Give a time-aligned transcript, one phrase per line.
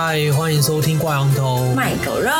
[0.00, 2.30] 嗨，欢迎收听挂羊头卖狗肉。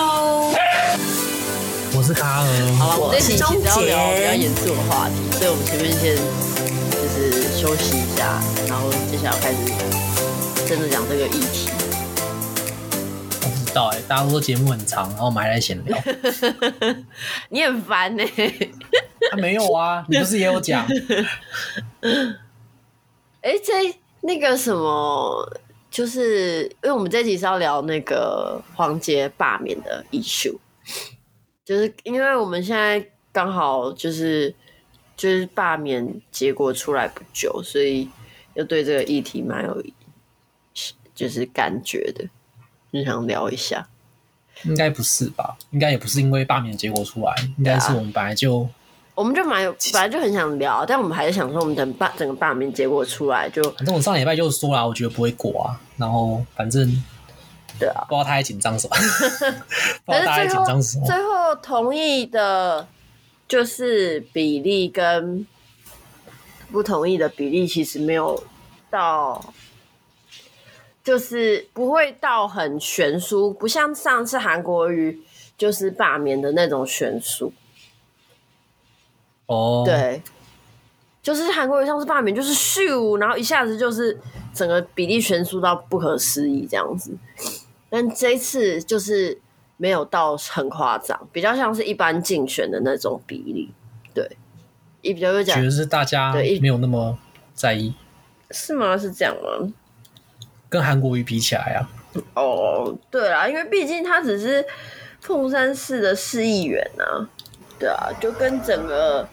[1.92, 2.46] 我是卡尔。
[2.78, 9.58] 好了，我们这期其实要聊比较严肃的话题，所以我们前面先就是休息一下，然后接下来开始
[10.68, 11.68] 真的讲这个议题。
[13.42, 15.98] 我不知道哎、欸，大家都说节目很长，然后我们还来闲聊。
[17.50, 18.70] 你很烦呢、欸。
[19.32, 20.86] 他、啊、没有啊，你不是也有讲？
[23.42, 25.58] 哎、欸，这那个什么，
[25.98, 30.56] 就是因为我们这集是要聊那个黄杰罢免的 issue，
[31.64, 34.54] 就是因为我们现在刚好就是
[35.16, 38.08] 就是罢免结果出来不久，所以
[38.54, 39.82] 又对这个议题蛮有
[41.16, 42.24] 就是感觉的，
[42.92, 43.88] 就想聊一下。
[44.62, 45.58] 应该不是吧？
[45.72, 48.68] 应该也不是因为罢免结果出来，应该是我们本来就。
[49.16, 53.60] 我们就蛮有，本来就很想聊，但我们还是想说，我们等罢整个罢免结果出来就。
[53.72, 55.74] 反正我上礼拜就说了，我觉得不会过啊。
[55.98, 56.86] 然后反正，
[57.78, 58.96] 对啊，不知道他还紧张什么，
[60.06, 61.06] 不知道他还紧张什么。
[61.06, 62.88] 最后同意的，
[63.46, 65.46] 就是比例跟
[66.70, 68.42] 不同意的比例其实没有
[68.90, 69.52] 到，
[71.02, 75.20] 就是不会到很悬殊，不像上次韩国瑜
[75.56, 77.52] 就是罢免的那种悬殊。
[79.46, 80.22] 哦、oh.，对，
[81.28, 84.18] 就是韩国瑜上次罢免，就是咻，然后一下子就是
[84.54, 87.14] 整个比例悬殊到不可思议这样子。
[87.90, 89.38] 但这一次就是
[89.76, 93.70] 没有到很夸张，比较像是一般竞选的那种比例。
[94.14, 94.26] 对，
[95.02, 97.18] 也比较有讲，觉得是大家没有那么
[97.52, 97.92] 在意，
[98.50, 98.96] 是吗？
[98.96, 99.70] 是这样吗？
[100.70, 101.84] 跟韩国瑜比起来啊？
[102.32, 104.64] 哦、oh,，对啦，因为毕竟他只是
[105.20, 107.28] 凤山市的市议员啊，
[107.78, 109.28] 对啊，就跟整个。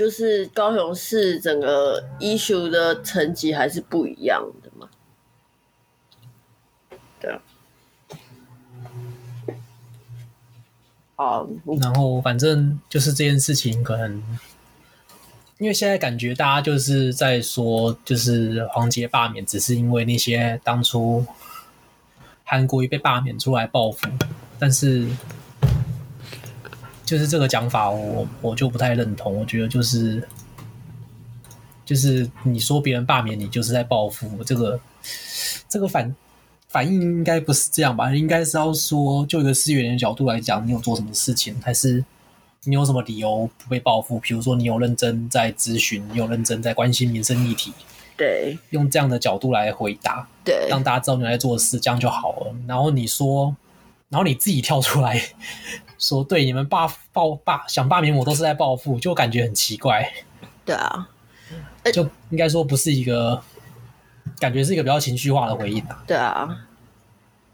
[0.00, 4.88] 就是高雄市整个 issue 的层级还是不一样的嘛，
[7.20, 7.42] 对啊。
[11.16, 11.46] 好，
[11.82, 14.22] 然后反正就是这件事情，可能
[15.58, 21.26] 因为现在感觉大家就是在说，就是黄杰罢免，只是因为那些当初
[22.42, 24.08] 韩国瑜被罢免出来报复，
[24.58, 25.06] 但是。
[27.10, 29.36] 就是这个讲法我，我我就不太认同。
[29.36, 30.22] 我觉得就是
[31.84, 34.44] 就是你说别人罢免你，就是在报复。
[34.44, 34.78] 这个
[35.68, 36.14] 这个反
[36.68, 38.14] 反应应该不是这样吧？
[38.14, 42.04] 应该是要说，就一个市议员的角度来讲，你有做什么事情，还是
[42.62, 44.20] 你有什么理由不被报复？
[44.20, 47.72] 比如说你有认真在咨询，你有认真在关心民生议题，
[48.16, 52.54] 对，用这样的角度来回答，对，让大家知道你在做的事，这样就好了。
[52.68, 53.56] 然后你说，
[54.10, 55.20] 然后你自己跳出来。
[56.00, 60.12] 说对，你们罢报罢想罢免我都是在报复，就感觉很奇怪。
[60.64, 61.08] 对啊，
[61.92, 63.40] 就应该说不是一个，
[64.38, 66.02] 感觉是一个比较情绪化的回应啊。
[66.06, 66.66] 对啊，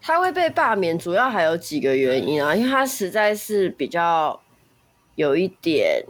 [0.01, 4.41] 他会被罢免，主要还有几个原因啊，因为他实在是比较
[5.17, 6.05] 有一点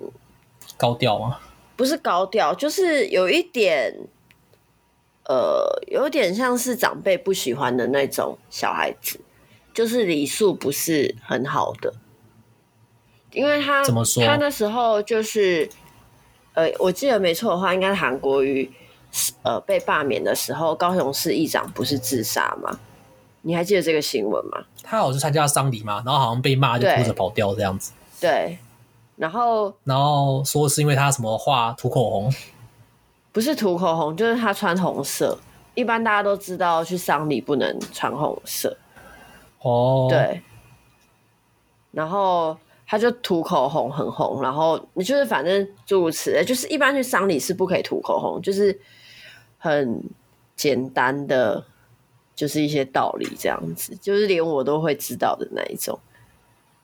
[0.76, 1.38] 高调吗？
[1.74, 3.94] 不是高调，就是有一点，
[5.24, 9.18] 呃，有点像是长辈不喜欢的那种小孩子，
[9.72, 11.94] 就是礼数不是很好的。
[13.36, 15.68] 因为他他那时候就是，
[16.54, 18.72] 呃，我记得没错的话，应该是韩国瑜，
[19.42, 22.80] 呃，被罢免的时候，高雄市议长不是自杀吗？
[23.42, 24.64] 你还记得这个新闻吗？
[24.82, 27.92] 他好像参加丧礼嘛，然后好像被骂就哭着跑掉这样子。
[28.18, 28.58] 对，对
[29.16, 32.32] 然后然后说是因为他什么画涂口红，
[33.32, 35.38] 不是涂口红，就是他穿红色。
[35.74, 38.78] 一般大家都知道去丧礼不能穿红色。
[39.60, 40.40] 哦，对，
[41.92, 42.56] 然后。
[42.88, 48.78] 他就涂口红很红，然后你就是反正诸如此类，就是一般去丧礼是不可以涂口红，就是
[49.58, 50.00] 很
[50.54, 51.64] 简单的，
[52.36, 55.98] 就是一些道理这样子，就是连我都会知道的那一种。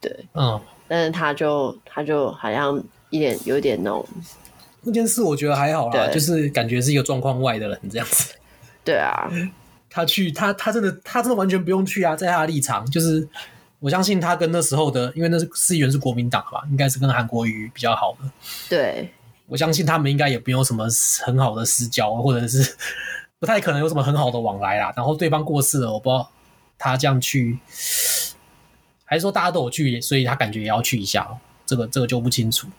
[0.01, 0.59] 对，嗯，
[0.89, 4.05] 但是他就他就好像一点有点那种
[4.81, 8.35] 那件事，我觉得还好啦，就是感觉是一个状况外的人这样子。
[8.83, 9.31] 对啊，
[9.89, 13.25] 他去他他真的他真的完全不用去啊，在他的立场就是。
[13.83, 18.19] 我相信他跟那时候的，因为那是市议员是国民党吧，应该是跟韩国瑜比较好的。
[18.69, 19.13] 对，
[19.45, 20.87] 我相信他们应该也没有什么
[21.25, 22.77] 很好的私交，或者是
[23.39, 24.93] 不太可能有什么很好的往来啦。
[24.95, 26.31] 然后对方过世了，我不知道
[26.77, 27.59] 他这样去，
[29.03, 31.27] 还是说大家都有去，所以他感觉也要去一下。
[31.65, 32.69] 这个这个就不清楚。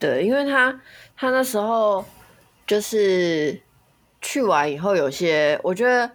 [0.00, 0.80] 对，因为他
[1.16, 2.04] 他那时候
[2.66, 3.62] 就是
[4.20, 6.10] 去完以后，有些我觉得，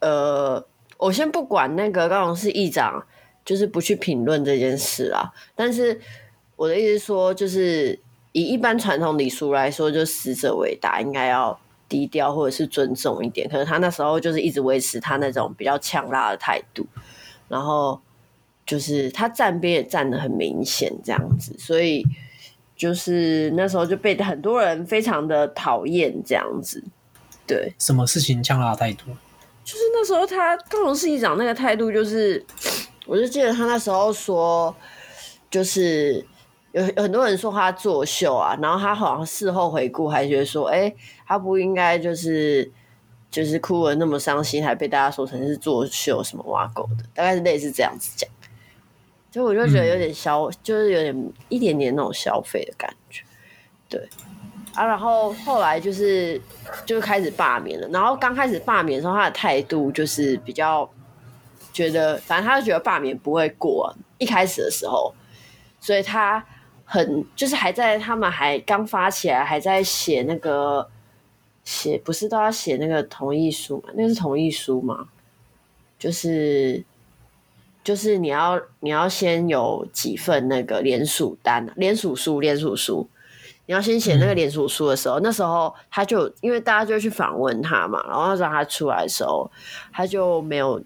[0.00, 0.66] 呃。
[0.96, 3.04] 我先不管那个高雄市议长，
[3.44, 5.32] 就是不去评论这件事啦。
[5.54, 6.00] 但是
[6.56, 7.98] 我的意思说，就是
[8.32, 11.58] 以一般传统礼俗来说，就死者为大，应该要
[11.88, 13.48] 低调或者是尊重一点。
[13.48, 16.86] 可是他那时候就是一直维持他那种比较呛辣的态度，
[17.48, 18.00] 然后
[18.64, 22.06] 就是他站边也站得很明显这样子，所以
[22.76, 26.82] 就是那时候就被很多人非常的讨厌这样子。
[27.46, 29.10] 对，什么事情呛辣的态度？
[29.64, 32.44] 就是那时候他高雄市议长那个态度，就是
[33.06, 34.74] 我就记得他那时候说，
[35.50, 36.24] 就是。
[36.72, 42.68] 有有很多人说他作秀啊，然后他好像事后回顾还觉得说，哎、欸，他不应该就是
[43.30, 48.28] 就是哭得那么伤心，还被大家说成是作秀什么挖狗的，大概是类似这样子讲。
[49.30, 53.22] 所以我就觉得有点消，嗯、就是有点一点点那种消费的感觉，
[53.88, 54.08] 对
[54.74, 54.86] 啊。
[54.86, 56.40] 然后后来就是
[56.84, 60.88] 就开始罢免了，然后刚开始罢免的时候，他的态度就是比较
[61.72, 65.14] 觉得，反正他就觉得罢免不会过、一开始的时候，
[65.80, 66.44] 所以他。
[66.86, 70.86] 很就是还在他们还刚发起来，还在写那个
[71.64, 73.90] 写不是都要写那个同意书嘛？
[73.94, 75.08] 那个是同意书吗？
[75.98, 76.84] 就是
[77.82, 83.08] 就是你要你要先有几份那个联署单、联署书、联署书，
[83.66, 89.50] 你要先写那个连锁书的时候，嗯、那时候他就因为大家就去访问他嘛，然后那时候他出来的时候，
[89.92, 90.82] 他就没有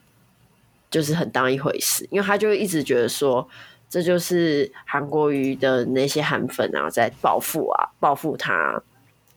[0.91, 3.49] 就是很当一回事，因为他就一直觉得说。
[3.91, 8.83] 这就是韩国瑜的那些韩粉啊，在报复啊，报复他，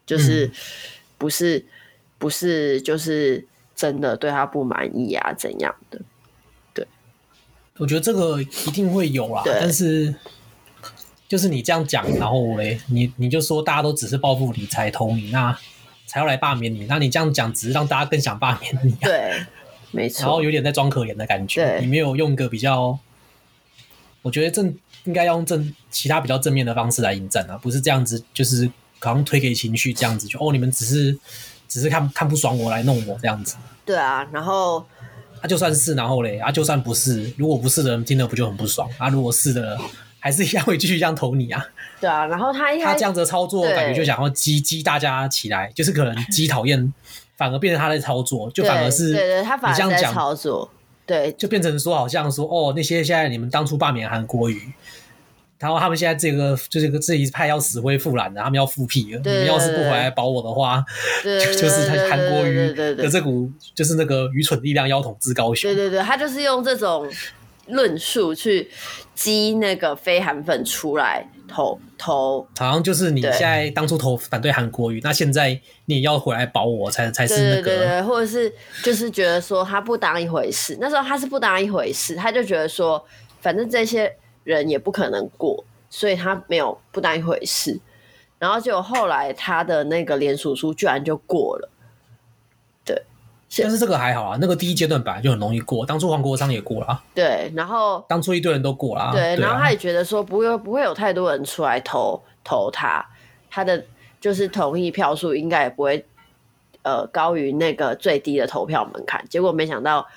[0.06, 0.52] 就是
[1.18, 1.64] 不是、嗯、
[2.18, 6.02] 不是就是真的对他不满意啊，怎样的？
[6.74, 6.86] 对，
[7.78, 10.14] 我觉得这个一定会有啦，但是
[11.31, 15.57] 就是你这样讲，然后嘞，你你就说大家都只是报复理财投你，那
[16.06, 19.45] 才要来罢免你，那你这样讲只是让大家更想罢免你，啊，对，
[19.92, 23.00] 没错，然后有点在装可怜的感觉，你没有用个比较。
[24.22, 24.75] 我觉得正
[25.06, 28.69] 应该要用正其他比较正面的方式来迎战啊，不是这样子，就是
[29.00, 31.18] 好像推给情绪这样子，就哦，你们只是
[31.69, 33.56] 只是看看不爽我来弄我这样子。
[33.86, 34.86] 对啊，然后
[35.39, 39.07] 啊，就算是然后嘞啊，就算不是，如果不是的人听了不就很不爽啊？
[39.07, 39.80] 如果是的，
[40.22, 41.66] 还是一样会继续这样投你啊？
[42.00, 46.94] 对啊，然后他他这样子的操作，感觉就想要激激大家起来，就是可能 激讨厌，
[47.36, 50.72] 反而变成他的操作，就反而是对对，他反而在操作。
[51.06, 54.72] 对，就变成说，好像说，哦，那些现在你们当初罢免韩国瑜，
[55.60, 59.22] 然后他们现在这个就是个这一派要死灰复燃的，他们要复辟了。
[59.26, 60.84] 你们要是不回来保我的话，
[61.24, 65.70] 就是他韩国瑜的这股就是那个愚蠢力量要统治高雄。
[65.70, 67.12] 对对对，他就是用这种
[67.68, 68.70] 论述去
[69.24, 71.28] 激那个非韩粉出来。
[71.54, 75.50] 投投，好像就是你现在当初投反对韩国瑜，那现在
[75.84, 78.50] 你也要回来保我才才是那个，对对对，或者是
[78.82, 83.04] 就是觉得说他不当一回事，那时候他是不当一回事，他就觉得说
[83.42, 84.16] 反正这些
[84.46, 87.78] 人也不可能过，所以他没有不当一回事，
[88.40, 91.70] 然后结果后来他的那个联署书居然就过了。
[93.59, 97.03] 但是这个还好啊，那个第一阶段本来就很容易过，当初黄国昌也过了啊。
[97.13, 99.12] 对，然后当初一堆人都过了啊。
[99.12, 103.06] 对，然后他也觉得说不会不会有太多人出来投投他，
[103.50, 103.83] 他的
[104.21, 106.06] 就是同意票数应该也不会
[106.83, 109.21] 呃高于那个最低的投票门槛。
[109.27, 110.07] 结果没想到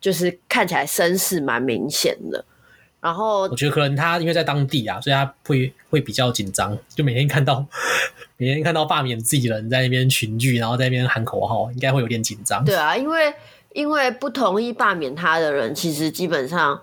[0.00, 2.44] 就是看起来声势蛮明显的。
[3.06, 7.64] 然后我觉得可能他因为在当地啊，所以他会会比较紧张，就每天看到
[8.36, 12.64] 每天看到罢免自己人在那边群聚，然后在那边喊口号，应该会有点紧张。
[12.64, 13.32] 对啊，因为
[13.74, 16.80] 因为不同意罢免他的人，其实基本上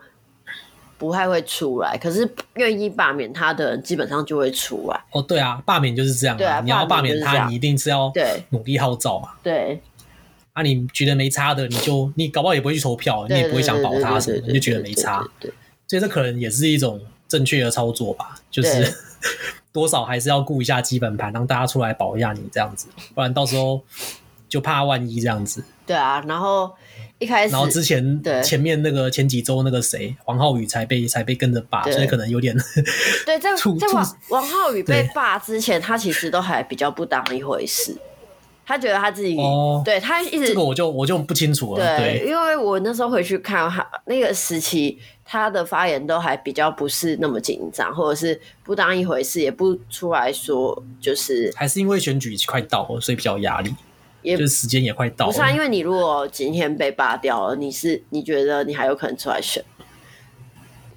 [0.97, 5.03] 不太会出来，可是愿意罢免他的人，基本上就会出来。
[5.11, 6.37] 哦，对啊，罢免就是这样。
[6.37, 9.31] 对啊，你要罢免他，你一定是要对努力号召嘛。
[9.43, 9.81] 对。
[10.53, 15.27] 啊，你觉得没差的，你就你搞不好也不会去投票，你也不会想保他什么，你就觉得没差。
[15.37, 15.51] 对。
[15.93, 18.91] 所以这可能也是一种正确的操作吧，就是
[19.71, 23.79] 多少还是要顾一下基本盘，让大家出来保一下你这样子，不然到时候
[24.49, 25.63] 就怕万一这样子。
[25.85, 26.71] 对啊，然后
[27.19, 32.57] 一开始，然后之前前面那个前几周那个谁王浩宇才被才被跟着罢，所以可能有点
[33.23, 37.95] 对，在在 王王浩宇被罢之前，他其实都还比较不当一回事。
[38.65, 41.97] 他觉得他自己，哦、对他一直这个我就我就不清楚了。
[41.97, 44.97] 对，对因为我那时候回去看他那个时期，
[45.33, 53.73] 他的发言都还比较不是那么紧张，或者是不当一回事，也不出来说，就是还是因为选举快到了，所以比较压力，
[54.21, 55.31] 也就是时间也快到了。
[55.31, 59.65] 不是啊，因为你如果今天被罢掉了，你是你觉得你还有可能出来选？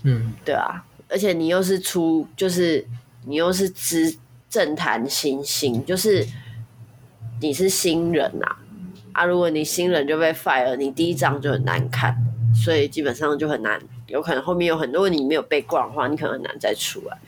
[0.05, 2.87] 嗯，对啊，而且你又是出，就是
[3.25, 4.15] 你又是知
[4.51, 6.27] 政坛新星，就是。
[7.39, 8.47] 你是新人呐，
[9.13, 9.25] 啊，啊！
[9.27, 12.17] 如果你新人就被 fire 了，你第一张就很难看，
[12.55, 17.19] 所以基本上就很难，有可能后面有很多你没有被挂的话，你可能很难再出来。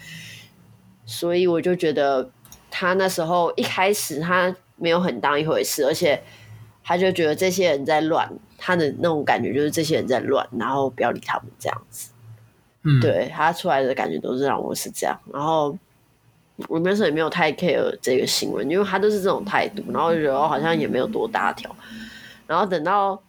[1.07, 2.31] 所以我就觉得
[2.71, 6.23] 他那时候一开始他没有很当一回事，而且
[6.85, 12.11] 他就觉得这些人在乱，他的那种感觉就是这些人在乱，然后不要理他们这样子。
[12.85, 15.77] 嗯，对，他出来的感觉都是让我是这样，然后
[16.69, 21.75] 我那时候也没有太 care 这个新闻，因为他都是这种态度，然后就觉得好像也没有多大条，
[22.47, 23.21] 然后等到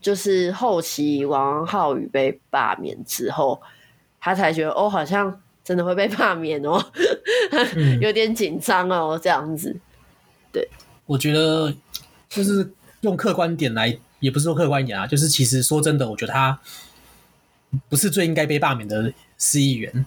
[0.00, 3.60] 就是后期王浩宇被罢免之后，
[4.20, 6.82] 他才觉得哦，好像真的会被罢免哦，
[7.74, 9.76] 嗯、 有点紧张哦，这样子。
[10.52, 10.68] 对，
[11.06, 11.74] 我觉得
[12.28, 16.58] 就是用客观点来，也不是说客观点啊，就是其实说真的，我觉得他。
[17.90, 20.06] 不是最应该被罢免的市议员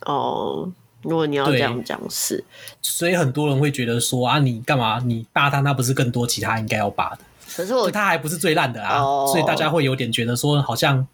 [0.00, 0.70] 哦。
[1.00, 2.44] 如果你要这样讲是，
[2.82, 5.60] 所以很多人会觉得说啊，你干嘛你罢他？
[5.60, 7.20] 那不是更多其他应该要罢的？
[7.56, 11.06] 可是我他还不是最烂的啊，哦，所以大家会有点觉得说好像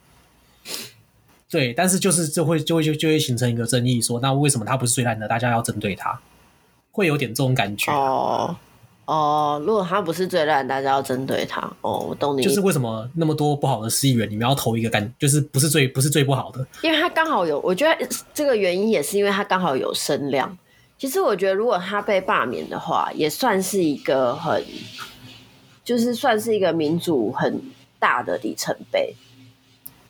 [1.51, 5.27] 对，但是就是就会就会就就会形成一个争议，说那为什么他不是最烂的？
[5.29, 6.19] 大家要针对他，
[6.91, 8.57] 会有点这种感觉哦。
[9.05, 11.61] 哦，如果他不是最烂，大家要针对他。
[11.81, 12.43] 哦，我懂你。
[12.43, 16.67] 就是为什么那么多不好的市议员，你们要投一个感，就是不是最不是最不好的？
[16.83, 20.59] 因为他刚好有，我觉得这个原因也是因为他刚好有声量。
[20.99, 24.61] 其实我觉得，如果他被罢免的话，也算是一个很，
[25.87, 27.63] 就是算是一个民主很
[28.01, 29.15] 大的里程碑。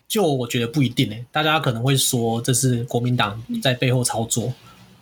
[0.08, 4.54] 就我觉得不一定诶，大家可能会说这是国民党在背后操作。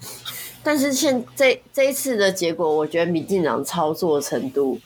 [0.64, 4.80] 但是现这这一次的结果，我觉得民进党操作程度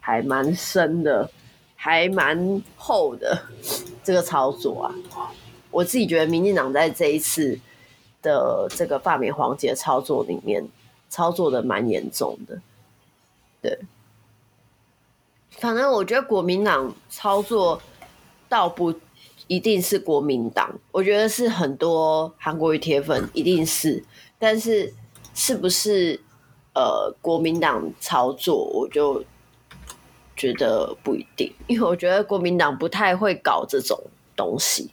[0.00, 1.30] 还蛮深的，
[1.74, 3.40] 还蛮厚的。
[4.04, 4.94] 这个操作啊，
[5.70, 7.58] 我自己觉得民进党在这一次
[8.20, 10.68] 的这个罢免黄捷操作里面，
[11.08, 12.60] 操作的蛮严重的。
[13.62, 13.78] 对，
[15.58, 17.80] 反正我觉得国民党操作
[18.48, 18.94] 倒不
[19.46, 24.04] 一定是国民党，我觉得是很多韩国瑜铁粉一定是。
[24.38, 24.94] 但是
[25.34, 26.20] 是不是
[26.74, 29.24] 呃国民党操作，我就
[30.36, 34.00] 觉得不一定，因为我觉得国民党不太会搞这种
[34.36, 34.90] 东西。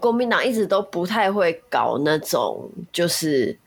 [0.00, 3.58] 国民党一直都不太会搞那种就是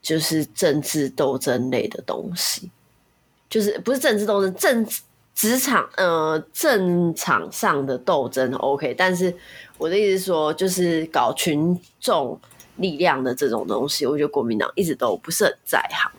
[0.00, 2.70] 就是政治斗争类的东西，
[3.50, 4.86] 就是不是政治斗争，政
[5.34, 9.34] 职场呃政场上的斗争 OK，但是
[9.76, 12.40] 我的意思是说，就是搞群众。
[12.76, 16.10] 力量的这种东西，我觉得国民党一直都不是很在行。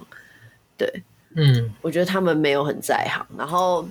[0.77, 1.03] 对，
[1.35, 3.25] 嗯，我觉得他们没有很在行。
[3.35, 3.83] 然后，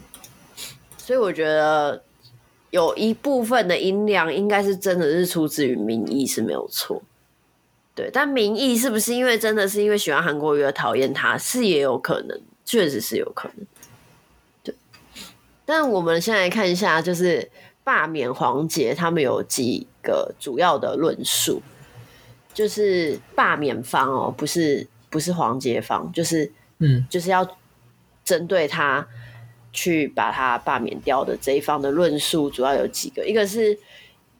[0.96, 2.00] 所以我觉得
[2.70, 7.02] 有一部分的音量应该是真的是出自于民意是没有错。
[7.92, 13.66] 对，但民意是不是因为真的是因为喜欢韩国瑜而讨厌他，是也有可能，确实是有可能。
[14.62, 14.74] 对，
[15.64, 17.50] 但我们现在来看一下，就是
[17.82, 21.60] 罢免黄杰，他们有几个主要的论述。
[22.52, 27.48] 就是罢免方哦，不是不是黄杰方，就是嗯，就是要
[28.24, 29.06] 针对他
[29.72, 33.78] 去把他罢免掉的这一方的论述，主要有几个，一个是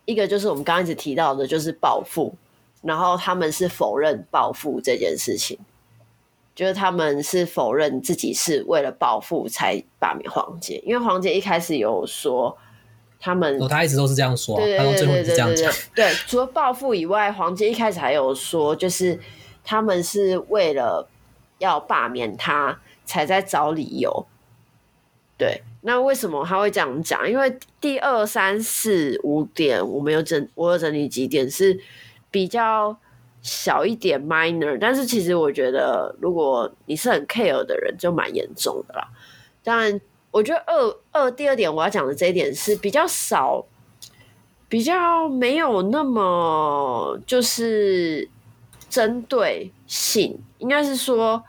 [0.06, 2.34] 一个就是我们刚刚一直提到的，就是报复，
[2.82, 5.56] 然后他们是否认报复这件事情，
[6.60, 12.58] 就是他们是否认自己是为了报复才罢免黄杰，因为黄杰一开始有说。
[13.22, 15.70] 他们、哦，他一直都是这样说，他到最后是这样讲。
[15.94, 19.20] 对，除了报复以外，黄杰一开始还有说，就是
[19.62, 21.06] 他们是为了
[21.58, 24.26] 要罢免他，才在找理由。
[25.36, 27.30] 对，那为什么他会这样讲？
[27.30, 31.78] 因为第二、三、四、五点，我没有整，我有整理几点是
[32.30, 32.98] 比较
[33.42, 39.09] 小一点 minor，但是其实我觉得，如果你是很 care 的人，就蛮严重的啦。
[39.62, 40.00] 当然。
[40.32, 43.66] 我觉得二二第二点我要讲的这一点是比较少，
[44.68, 48.28] 比较没有那么就是
[48.88, 51.42] 针对性，应该是说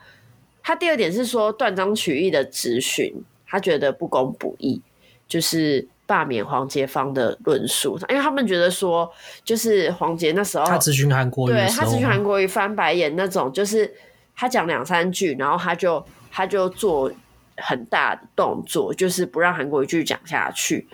[0.64, 4.82] 他第二点是说断章取义的质询，他觉得不公不义，
[5.28, 9.10] 就是罢免黄杰芳的论述，因为他们觉得说
[9.44, 13.92] 就是黄杰那时候他咨询韩国瑜，对他咨询韩国瑜翻白眼那种，就是
[14.34, 17.12] 他讲两三句，然后他就他就做。
[17.58, 20.88] 很大的动作就是不让韩国瑜继续讲下去。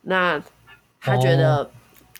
[0.00, 0.42] 那
[0.98, 1.70] 他觉得，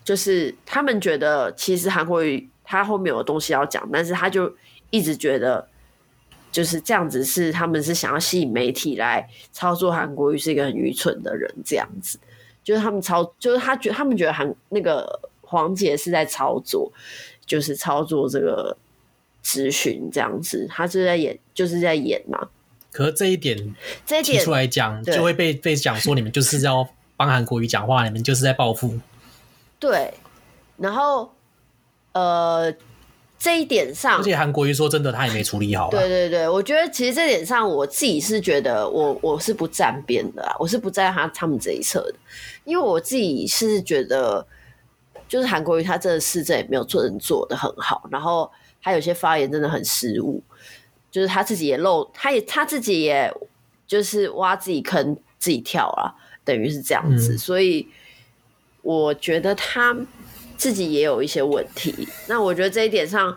[0.04, 4.54] 就是他们觉得，其实韩国瑜他后面有东西要讲，但是他就
[4.90, 5.66] 一直觉得
[6.54, 12.16] 就是这样子，是他们是想要吸引媒体来操作韩国瑜是一个很愚蠢的人，这样子。
[12.62, 16.92] 就是他们操，就是他觉得他们觉得韩那个黄姐是在操作，
[17.44, 18.76] 就是操作这个
[19.44, 22.48] 咨询这样子，他就在演，就是在演嘛。
[22.92, 23.74] 可是这一点，
[24.06, 29.00] 这一点出来讲，就会被被讲说你们就是要帮韩国瑜讲话，你们就是在报复。
[29.80, 30.14] 对，
[30.76, 31.34] 然后
[32.12, 32.72] 呃，
[33.38, 35.90] 这一点上，而且韩国瑜说真的，他也没处理好。
[35.90, 42.14] 对对对，我觉得其实这点上，我自己是觉得我我是不站边的啊，我是不站他他们这一侧的，
[42.64, 44.46] 因为我自己是觉得，
[45.28, 48.50] 就是韩国瑜他这个市政也没有做人做的很好，然后
[48.80, 50.42] 他有些发言真的很失误，
[51.10, 53.30] 就是他自己也漏，他也他自己也
[53.86, 56.14] 就是挖自己坑自己跳啊，
[56.44, 57.86] 等于是这样子，嗯、所以
[58.80, 59.94] 我觉得他。
[60.56, 63.36] 自己也有一些问题，那我觉得这一点上，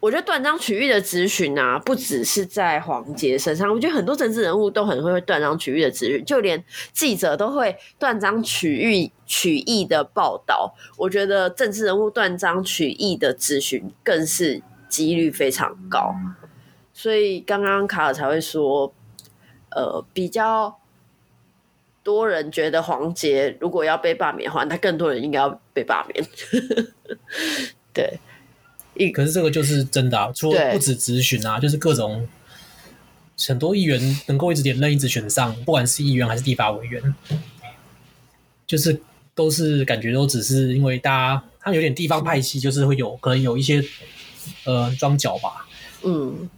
[0.00, 10.74] 我觉得断章取义的咨询啊，不只是在黄杰身上，我觉得很多政治人物都很会断章取义的咨询，就连记者都会断章取义取义的报道。
[10.96, 16.14] 我觉得政治人物断章取义的咨询更是几率非常高，
[16.92, 18.92] 所以刚刚卡尔才会说，
[19.70, 20.78] 呃，比较。
[22.06, 26.24] 多人觉得黄杰如果要被罢免的话，那更多人应该要被罢免。
[27.92, 28.16] 对，
[28.94, 32.28] 一可是这个就是真的啊，除了不止咨询啊，就是各种
[33.48, 37.02] 很多议员能够一直连任一直选上，不管是议员还是立法委员，
[38.68, 39.00] 就是
[39.34, 43.82] 都是感觉都只是因为大家他有点地方派系，就是会有可能有一些
[44.64, 45.66] 呃装脚吧，
[46.04, 46.48] 嗯。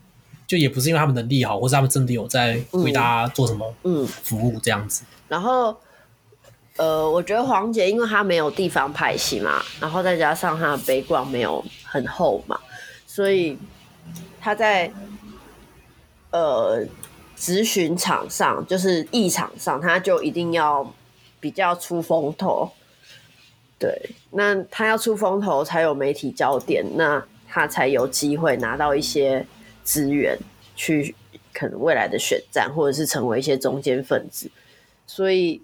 [0.48, 5.04] 就也不是因为他们能力好，或是他们真的有在为大家做什么嗯服务这样子。
[5.04, 5.76] 嗯嗯、然后，
[6.76, 12.58] 呃，我觉得黄杰因为他没有地方拍戏嘛，然后再加上他的 background 没有很厚嘛，
[13.06, 13.56] 所以
[14.40, 14.90] 他在
[16.30, 16.84] 呃
[17.36, 20.92] 质询场上，就是议场上，他就一定要
[21.38, 22.70] 比较出风头。
[23.78, 29.46] 对，那他要出风头才有媒体焦点，那他才有机会拿到一些。
[29.84, 30.38] 资源
[30.76, 31.14] 去
[31.50, 34.50] 可能未来的选战，或者是成为一些中坚分子，
[35.08, 35.60] 所以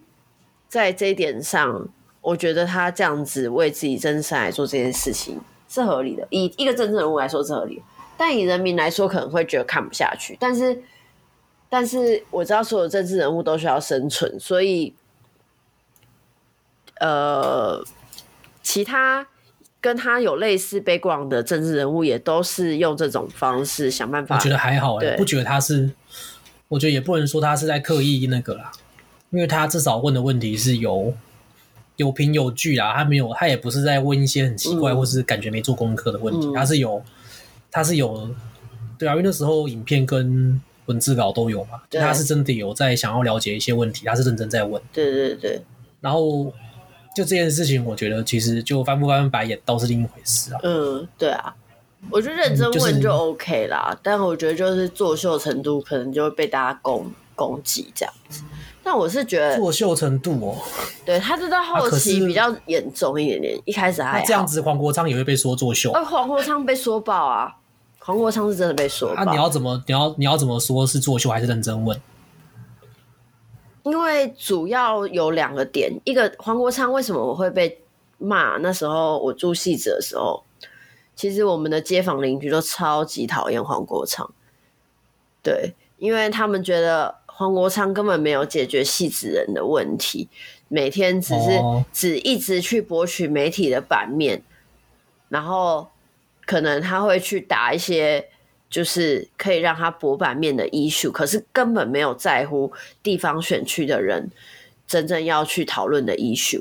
[0.67, 1.89] 在这一点上，
[2.21, 6.27] 我觉得他这样子为自己增身来做这件事情是合理的。
[6.31, 7.83] 以一个政治人物来说是合理的，
[8.17, 10.37] 但以人民来说可能会觉得看不下去。
[10.41, 10.83] 但是，
[11.69, 14.95] 但是我知道所有政治人物都需要生存，所以，
[16.99, 17.85] 呃，
[18.63, 19.28] 其他。
[19.80, 24.35] 跟他有类似 background 的政治人物，也都是用这种方式想办法。
[24.35, 25.91] 我觉得还好不觉得他是，
[26.69, 28.73] 我觉得也不能说他是在刻意那个啦，
[29.34, 31.12] 因为他至少问的问题是有
[31.97, 37.02] 有凭有据啦，他没有，他也不是在问一些很奇怪、嗯、或是感觉没做功课的问题，他是有，
[37.70, 38.30] 他是有，
[38.99, 45.62] 对啊，因为那时候影片跟文字稿都有嘛，他是真的有在想要了解一些问题，他是认真在问，对对对，
[46.00, 46.50] 然后。
[47.16, 50.58] 就这件事情，我觉得其实就翻不翻白眼倒是另一回事啊。
[50.64, 51.54] 嗯，对啊，
[52.10, 58.42] 我觉得认真问就 OK 啦，嗯就是、但我觉得就是作秀程度可能就会被大家攻攻击这样子。
[58.84, 60.58] 但我是觉得作秀程度哦，
[61.06, 65.90] 对他这到后期比较严重一点点，啊、一开始还好这样子，黄国昌也会被说作秀。
[65.92, 67.56] 呃，黄国昌被说爆啊，
[67.99, 69.25] 黄国昌是真的被说爆。
[69.25, 71.99] 那、啊、你要怎么你要你要怎么说是作秀还是认真问？
[73.84, 77.82] 因为主要有两个点，一个黄国昌为什么我会被
[78.18, 78.58] 骂？
[78.58, 80.42] 那时候我住戏子的时候，
[81.14, 84.30] 其实我们的街坊邻居都超级讨厌黄国昌，
[85.42, 90.28] 对，因为他们觉得黄国昌根本没有解决戏子人的问题，
[90.68, 91.60] 每天只是
[91.92, 94.42] 只一直去博取媒体的版面，
[95.28, 95.88] 然后
[96.47, 98.28] 可能他会去打一些。
[98.70, 102.73] 就是可以让他博版面的 issue，可是根本没有在乎
[103.04, 104.28] 地方选区的人
[104.84, 106.60] 真正要去讨论的 issue，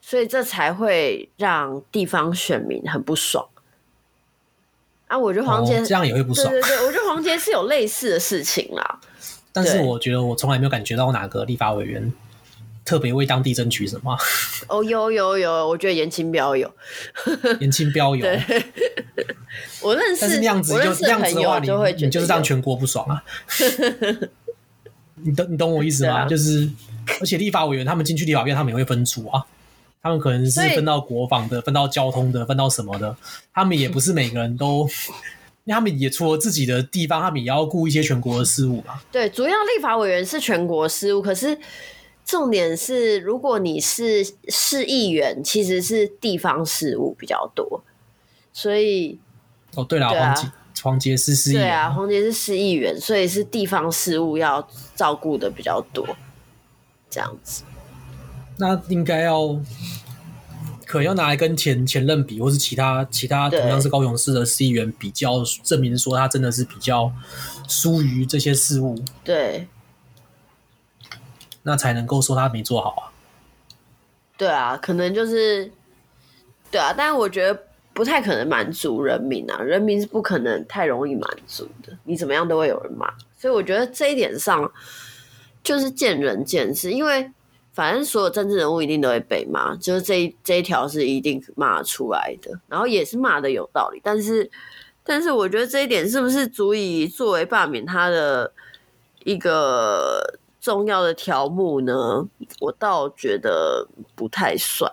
[0.00, 3.48] 所以这才会让地方选民很不爽。
[5.08, 6.48] 啊，我觉得黄杰、哦、这样也会不爽。
[6.48, 9.00] 对对对，我觉得黄杰是有类似的事情啦。
[9.56, 12.12] 但是我觉得我从来没有感觉到哪个立法委员。
[12.84, 14.16] 特别为当地争取什么？
[14.68, 16.72] 哦，有有有，我觉得颜清标有，
[17.58, 18.24] 颜清标有。
[19.82, 21.68] 我认识，但是那样子就那样子的话，你，
[22.04, 23.24] 你就是让全国不爽啊！
[25.20, 26.20] 你懂你懂我意思吗？
[26.22, 26.70] 啊、就是，
[27.20, 29.44] 而且立法委员他们进去立法院，他们也会分组啊，
[30.00, 33.16] 他们可能是分到国防的，分到交通的，分到什么的，
[33.52, 34.88] 他们也不是每个人都，
[35.66, 38.98] 因为他们也除了自己的地方，他们也要顾一些全国的事务嘛。
[39.12, 41.58] 对，主要立法委员是全国事务，可是。
[42.26, 47.84] 重点是，如果你是市议员，其实是地方事务比较多，
[48.52, 49.16] 所以
[49.76, 50.50] 哦，对了，黄杰
[50.82, 56.04] 黄杰是市议员，对啊，黄杰是市议员，所以是地方事务要照顾的比较多，
[57.08, 57.62] 这样子。
[58.58, 59.56] 那应该要
[60.86, 67.12] 可能要拿来跟前前任比，或是其他其他同样是高雄市的市议员比较，证明说他真的是比较
[67.68, 69.66] 疏于这些事物，对。
[71.64, 73.02] 那才能够说他没做好啊。
[74.36, 75.68] 对啊，可能就是，
[76.70, 77.60] 对啊，但是我觉得
[77.92, 84.70] 不太可能满足人民啊，人民是不可能太容易满足的，你怎么样都会有人骂，所以我觉得这一点上
[85.64, 87.28] 就是见仁见智，因为
[87.76, 94.50] 反正所有政治人物一定都会被骂，就是这一这一条是一定骂出来的，然后也是骂的有道理，但是
[95.04, 98.50] 但是我觉得这一点是不是足以作为罢免他的
[99.24, 102.26] 一个重要的条目呢？
[102.60, 104.90] 我倒觉得不太算，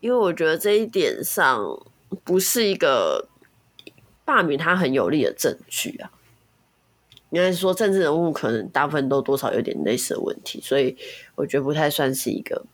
[0.00, 1.78] 因为我觉得这一点上。
[2.22, 3.26] 不是一个
[4.24, 6.12] 罢免他很有力的证据啊，
[7.34, 10.96] 应该说政治人物可能大部分都多少有点类似的问题，所以
[11.34, 12.64] 我觉得不太算是一个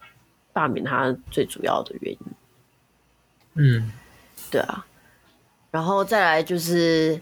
[0.52, 2.20] 罢免他最主要的原因。
[3.54, 3.92] 嗯，
[4.50, 4.84] 对啊，
[5.70, 7.18] 然后再来就是，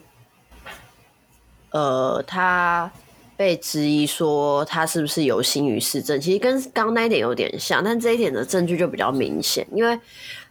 [1.70, 2.90] 呃，他
[3.37, 9.98] 被质疑说他是不是有心于市政，其实跟刚刚那一点有点像，但这一点的证据就比较明显，因为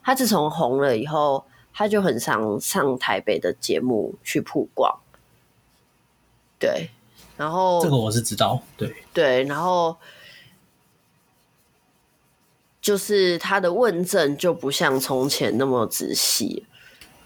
[0.02, 1.44] 他自从红了以后。
[1.80, 4.92] 他就很常上台北的节目去曝光，
[6.60, 6.90] 对，
[7.36, 9.96] 然后这个我是知道，对对，然后
[12.82, 16.66] 就是他的问政就不像从前那么仔细，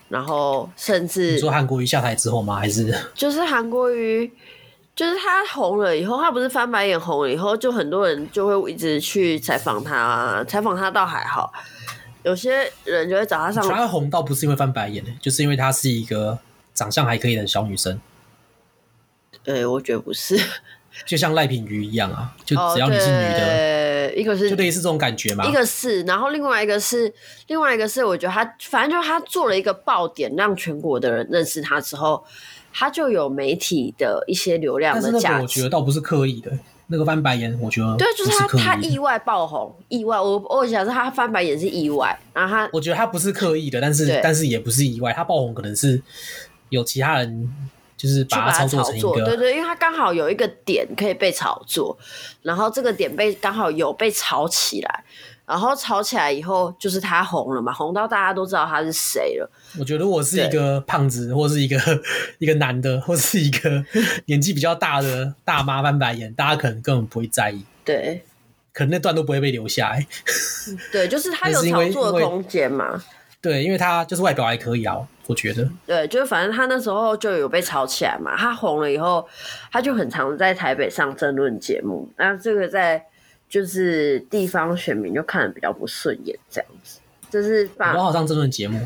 [0.10, 2.58] 然后甚至你说韩国瑜下台之后吗？
[2.58, 4.32] 还是就是韩国瑜，
[4.96, 11.54] 就是他红了以后，他不是翻白眼红了以后，就很多人就会一直去采访他，采访他倒还好。
[12.24, 13.68] 有些人就会找他上。
[13.68, 16.38] 他红倒不是因为翻白眼，就是因为她是一个
[16.72, 18.00] 长相还可以的小女生。
[19.44, 20.40] 对，我觉得不是，
[21.06, 25.46] 就像赖品妤一样啊，就只要你是女的，哦、一个是就类似这种感觉嘛。
[25.46, 27.14] 一个是，然后另外一个是，
[27.48, 32.24] 另外一个是，我觉得他反正就是他做了一个爆点，让全国的人认识他之后，
[32.74, 35.24] 他就有媒体的一些流量的价值。
[35.24, 36.52] 但是我觉得倒不是刻意的。
[36.94, 40.20] 那个翻白眼，我觉得对，就是他他意外爆红，意外。
[40.20, 46.04] 我我想说他翻白眼是意外，然后他我觉得他不是刻意的，但是但是也不是意外，他爆红可能是
[46.68, 47.50] 有其他人
[48.02, 51.96] 就是把它炒作成一个，对对，因为它刚好有一个点可以被炒作，
[52.42, 55.04] 然后这个点被刚好有被炒起来。
[55.44, 59.52] 然后炒起来以后，就是他红了嘛，红到大家都知道他是谁了。
[59.78, 61.78] 我觉得我是一个胖子，或是一个
[62.38, 63.84] 一个男的，或是一个
[64.28, 67.66] 年纪比较大的大妈翻白眼，大家可能根本不会在意。
[67.84, 68.24] 对，
[68.72, 70.08] 可能那段都不会被留下来。
[70.90, 73.04] 对，就是他 有炒作的空间嘛。
[73.42, 75.68] 对，因为他就是外表还可以啊，我觉得。
[75.86, 78.38] 对，就是反正他那时候就有被炒起来嘛。
[78.38, 79.28] 他红了以后，
[79.72, 82.10] 他就很常在台北上争论节目。
[82.18, 83.06] 那这个在。
[83.52, 87.02] 就是地方选民就看的比较不顺眼，这样子。
[87.30, 88.80] 就是罢，我好上争论节目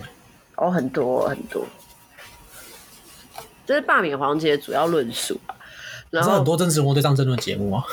[0.55, 1.63] 哦，很多很多，
[3.63, 5.53] 就是罢免黄杰主要论述啊。
[6.09, 7.83] 然后很多政治人物对上争论节目啊。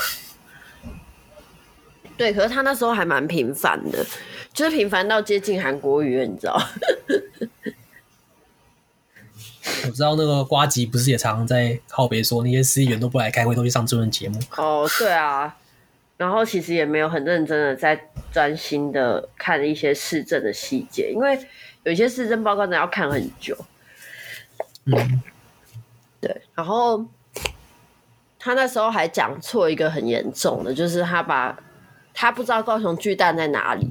[2.23, 3.99] 对，可是他那时候还蛮频繁的，
[4.53, 6.57] 就是频繁到接近韩国语，你知道？
[9.85, 14.39] 我知道那个瓜吉不是也常常在靠北说那些司议员都不来开会，都去上这段节目。
[14.57, 15.57] 哦，对啊。
[16.17, 21.37] 然后其实也没有很认真的在专心的看一些市政的细节，因为
[21.83, 23.57] 有些市政报告呢要看很久。
[24.85, 25.21] 嗯，
[26.21, 26.41] 对。
[26.55, 27.05] 然后
[28.39, 31.59] 他那时候还讲错一个很严重的，就是他把
[32.13, 33.89] 他不知道高雄巨蛋在哪里。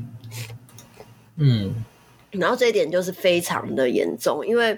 [1.37, 1.83] 嗯。
[2.31, 4.77] 然后这一点就是非常的严重，因为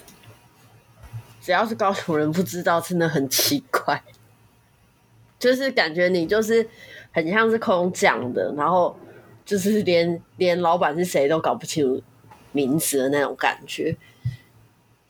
[1.41, 4.03] 只要是高雄人不知道，真的很奇怪。
[5.39, 6.67] 就是感觉你就是。
[7.15, 8.97] 很像是空降的，然后
[9.45, 12.01] 就是连连老板是谁都搞不清楚
[12.51, 13.95] 名字的那种感觉，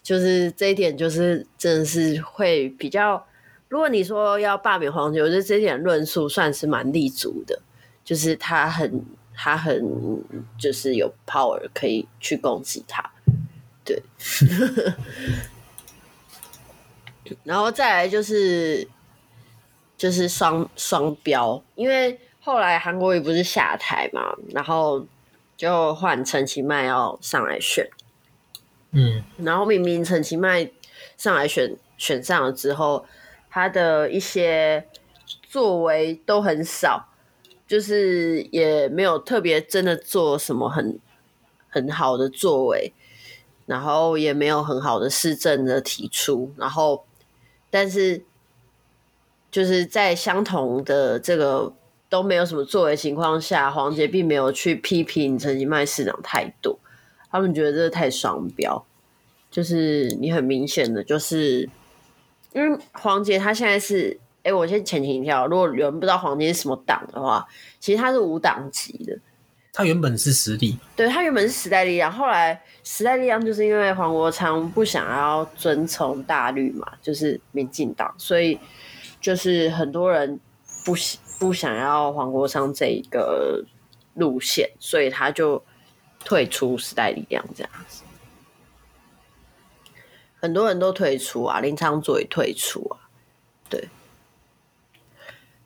[0.03, 3.25] 就是这一点就是真的是会比较。
[3.69, 7.61] 如果你说要罢免黄牛，我觉得这点论述算是蛮立足的，
[8.03, 9.81] 就是他很他很
[10.57, 13.11] 就是有 power 可以去攻击他，
[13.83, 14.03] 对。
[17.43, 18.87] 然后再来就是。
[19.95, 25.07] 就是双双标，因为后来韩国瑜不是下台嘛，然后
[25.55, 27.89] 就换陈其迈要上来选，
[28.91, 30.69] 嗯，然后明明陈其迈
[31.15, 33.05] 上来选选上了之后，
[33.49, 34.85] 他的一些
[35.43, 37.07] 作为都很少，
[37.67, 40.99] 就是也没有特别真的做什么很
[41.69, 42.93] 很好的作为，
[43.65, 47.05] 然后也没有很好的市政的提出，然后
[47.69, 48.23] 但是。
[49.53, 51.71] 就是在相同的这个
[52.09, 56.79] 都没有什么作为情况下，黄杰并没有去批评陈其迈市长太多，
[57.29, 58.83] 他们觉得这太双标。
[59.51, 61.69] 就是你很明显的，就是
[62.53, 67.47] 因为黄杰他现在是，哎、欸，我先前情提要，如果有人不知道黄金是什么党的话，
[67.79, 69.17] 其实他是无党籍的，
[69.71, 78.59] 他原本是实力，对，他原本是时代力量，后来时代力量就是因为黄国昌不想要遵从大律嘛，就是民进党，所以
[79.21, 80.39] 就是很多人
[80.85, 80.93] 不
[81.39, 83.63] 不想要黄国昌这一个
[84.15, 85.63] 路线，所以他就
[86.25, 88.03] 退出时代力量这样子。
[90.41, 93.02] 很多人都退出啊，林昶佐也退出啊，对，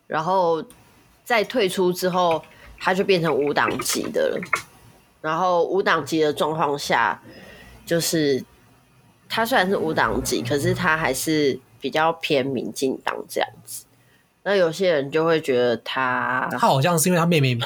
[0.08, 0.64] 然后
[1.24, 2.44] 在退出之后。
[2.80, 4.40] 他就变成无党籍的了，
[5.20, 7.20] 然后无党籍的状况下，
[7.88, 8.46] 就是
[9.28, 13.86] 他虽然是无党籍，可是他还是比较偏民进党这样子。
[14.44, 17.58] 那有些人就会觉得他，他好像是因为他妹妹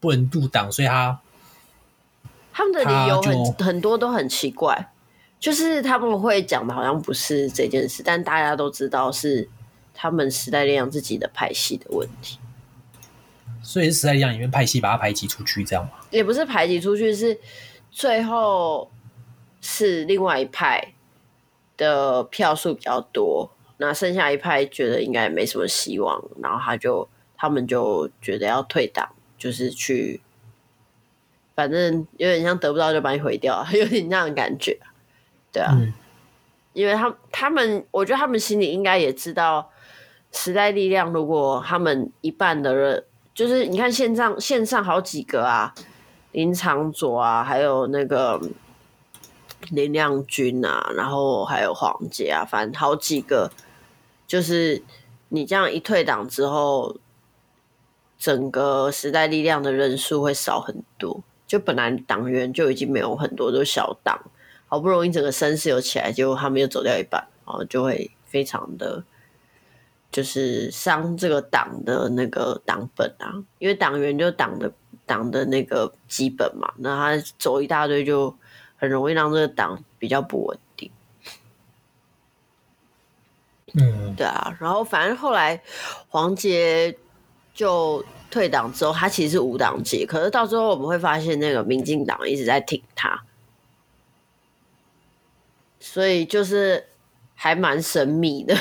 [0.00, 1.20] 不能入党，所以他
[2.52, 4.90] 他们的理由很很多都很奇怪，
[5.38, 9.48] 就是他们会讲的好像不是这件事，但大家都知道是
[9.96, 12.38] 他们时代力量自己的派系的问题。
[13.62, 15.90] 所以是时代力量里面派系把他排挤出去，这样吗？
[16.10, 17.36] 也不是排挤出去，是
[17.90, 18.88] 最后
[19.60, 20.92] 是另外一派
[21.76, 30.20] 的票数比较多，那剩下一派觉得应该也没什么希望，然后他就他们就觉得要退党，就是去，
[31.56, 34.78] 反正有点像得不到就把你毁掉， 有点那样的感觉，
[35.50, 35.92] 对啊，嗯、
[36.72, 39.72] 因为他他们，我觉得他们心里应该也知道，
[40.36, 43.04] 时代力量如果他们一半的人。
[43.34, 45.74] 就是你看线上线上好几个啊，
[46.32, 48.40] 林长佐啊，还有那个
[49.72, 53.50] 林亮君啊，然后还有黄杰啊，反正好几个。
[54.26, 54.82] 就是
[55.28, 56.96] 你这样一退党之后，
[58.16, 61.22] 整个时代力量的人数会少很多。
[61.46, 64.18] 就本来党员就已经没有很多，都小党，
[64.66, 69.04] 好不容易整个声势有起来，结果他们又走掉一半，然后就会非常的。
[70.10, 74.72] 就是伤这个党的那个党本啊，因为党员就党的
[75.04, 78.34] 党的那个基本嘛，那他走一大堆就
[78.76, 80.90] 很容易让这个党比较不稳定。
[83.74, 85.60] 嗯，对啊，然后反正后来
[86.08, 86.96] 黄杰
[87.52, 93.22] 就退党之后，他其实是无党籍，可是到最后我们会发现那个民进党一直在挺他，
[95.78, 96.88] 所以就是
[97.34, 98.56] 还蛮神秘的。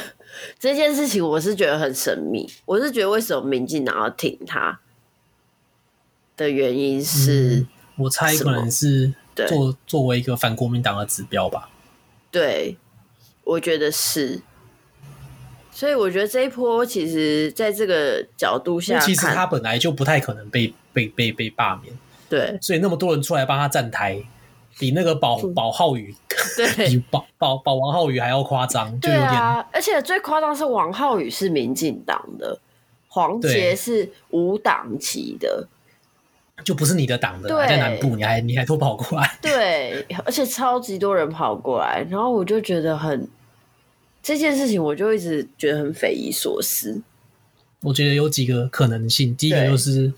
[0.59, 4.79] 这件事情我是觉得很神秘，我是觉得为什么民进党要挺他
[6.35, 7.67] 的原因是，嗯、
[7.97, 9.13] 我猜可能是
[9.47, 11.69] 作作为一个反国民党的指标吧。
[12.31, 12.77] 对，
[13.43, 14.41] 我觉得是。
[15.71, 21.93] 所以我觉得这一波其实在这个角度下，其实他本来就不太可能被被被被罢免。
[22.29, 24.23] 对，所以那么多人出来帮他站台。
[24.77, 26.13] 比那个保保浩宇，
[26.57, 29.31] 对， 比保保保王浩宇还要夸张，就有点。
[29.31, 32.59] 啊，而且最夸张是王浩宇是民进党的，
[33.07, 35.67] 黄杰是无党籍的，
[36.65, 43.27] 就不是你的党的，在南部，你还你还都跑过来，对，而且超级多人跑过来，然后我就觉得很
[44.21, 47.01] 这件事情，我就一直觉得很匪夷所思。
[47.81, 50.11] 我觉得有几个可能性，第一个就是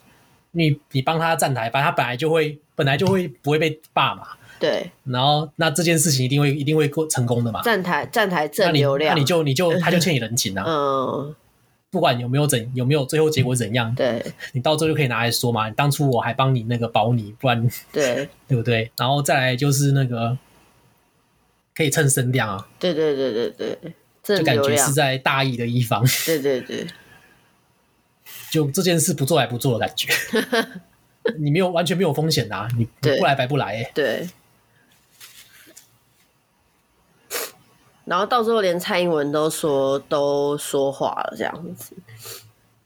[0.52, 4.30] 你你帮他站台，反正他本来就会本来就会不会被罢嘛。
[4.60, 7.62] 对，然后那这件事情一定会一定会过成功的嘛？
[7.62, 10.64] 站台站台正流量，那你，就你就 他就欠你人情啊。
[10.68, 11.36] 嗯，
[11.90, 15.70] 不管有没有怎有没有最后结果怎样，对，你到最后就可以拿来说嘛。
[15.72, 18.92] 当初我还帮你那个保你，不然对 对不对？
[18.98, 20.38] 然后再来就是那个
[21.76, 22.68] 可以蹭声量啊。
[22.80, 23.78] 对对对对
[24.22, 26.04] 对，就感觉是在大义的一方。
[26.26, 26.86] 对对对，
[28.52, 30.12] 就这件事不做还不做的感觉。
[31.40, 33.92] 你没有完全没有风险啊，你不来白不来哎。
[33.94, 34.28] 对。
[38.10, 41.94] 然后到最后，连蔡英文都说都说话了，这样子。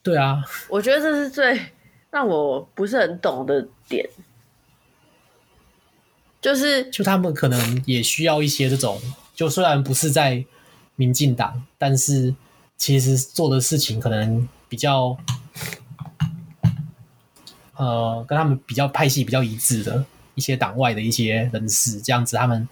[0.02, 1.62] 对啊，我觉得这是最
[2.10, 4.10] 让我不是很懂的点，
[6.42, 9.00] 就是就他们可能也需要一些这种，
[9.36, 10.44] 就虽然不是在
[10.96, 12.34] 民进党，但是
[12.76, 15.16] 其实做的事情可能比较，
[17.76, 20.04] 呃，跟他们比较派系比较一致的
[20.34, 22.68] 一些党外的一些人士，这样子他们。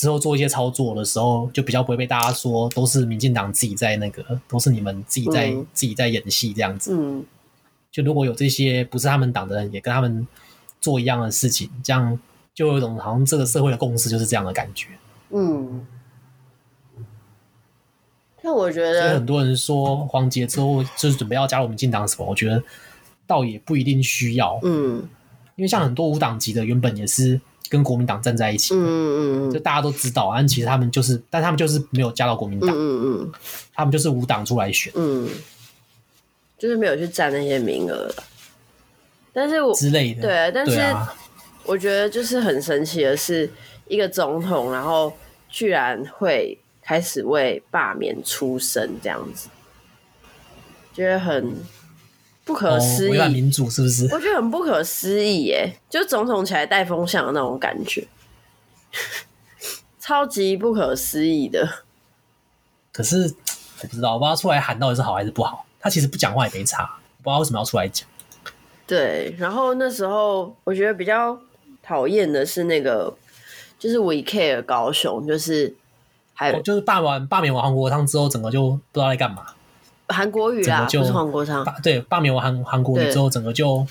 [0.00, 6.96] 之后做一些操作的时候，就比较不会被大家说都是民进党自己在那个，都是你们自己在、嗯、自己在演戏这样子。
[6.96, 7.22] 嗯，
[7.92, 10.26] 就如果有这些不是他们党的人也跟他们
[10.80, 12.18] 做一样的事情，这样
[12.54, 14.88] 就有一种好像这个社会的共识就是这样的感觉。
[15.28, 15.86] 嗯，
[18.40, 22.62] 那我觉得，所以很多人说黄杰之后就是准备要加入民进党什么，我觉得
[23.26, 24.58] 倒也不一定需要。
[24.62, 25.06] 嗯，
[25.56, 27.38] 因为像很多无党籍的原本也是。
[27.70, 33.32] 跟国民党站在一起，嗯嗯嗯，就大家都知道，但其实他们就是，但他们就是没有加到国民党，嗯嗯嗯，
[33.72, 35.30] 他们就是无党出来选，嗯，
[36.58, 38.12] 就是没有去占那些名额，
[39.32, 40.82] 但是我之类的，对，但是
[41.64, 43.48] 我觉得就是很神奇的是，
[43.86, 45.12] 一个总统，然后
[45.48, 49.48] 居然会开始为罢免出声，这样子，
[50.92, 51.54] 觉得很
[52.44, 53.18] 不可思议。
[53.28, 54.04] 民主是不是？
[54.12, 58.06] 我觉得很不可思议耶，就总统起来带风向的那种感觉，
[59.98, 61.68] 超级不可思议的。
[62.92, 63.34] 可是
[63.82, 65.64] 我不知道，我不知道出来喊到底是好还是不好。
[65.78, 66.84] 他其实不讲话也没差，
[67.22, 68.06] 不知道为什么要出来讲。
[68.86, 71.38] 对，然后那时候我觉得比较
[71.82, 73.14] 讨厌的是那个，
[73.78, 75.74] 就是 We Care 高雄，就是
[76.34, 79.46] 还有、哦、就是罢完罢免完黄国昌之后，整个就不知道在干嘛。
[80.10, 81.64] 韩国语啊，就不是黄国昌。
[81.82, 83.86] 对，罢免完韩韩国语之后，整个就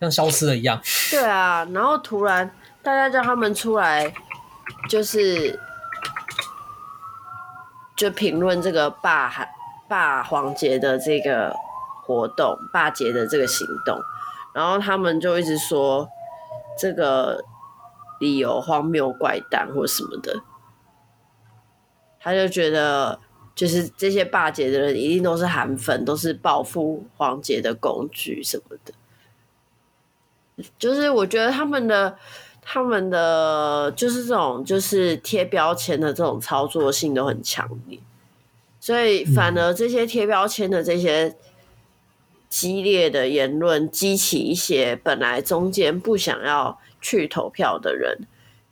[0.00, 0.80] 像消失了一样。
[1.10, 2.50] 对啊，然后突然
[2.82, 4.12] 大家叫他们出来，
[4.88, 5.58] 就是
[7.96, 9.48] 就评论这个罢韩
[9.88, 11.54] 罢黄杰的这个。
[12.08, 14.00] 活动罢捷的这个行动，
[14.54, 16.08] 然后他们就一直说
[16.78, 17.44] 这个
[18.18, 20.40] 理由荒谬怪诞或什么的，
[22.18, 23.20] 他就觉得
[23.58, 28.94] 就是这些霸姐的人一定都是韩粉，都是报复黄捷的工具什么的。
[30.78, 32.16] 就是我觉得他们的
[32.62, 37.98] 他们的就是这种就是贴标签的这种操作性都很强烈，
[38.78, 41.36] 所以反而这些贴标签的这些。
[42.50, 48.20] 激烈的言论激起一些本来中间不想要去投票的人，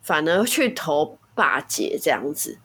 [0.01, 2.57] 反而去投霸姐这样子，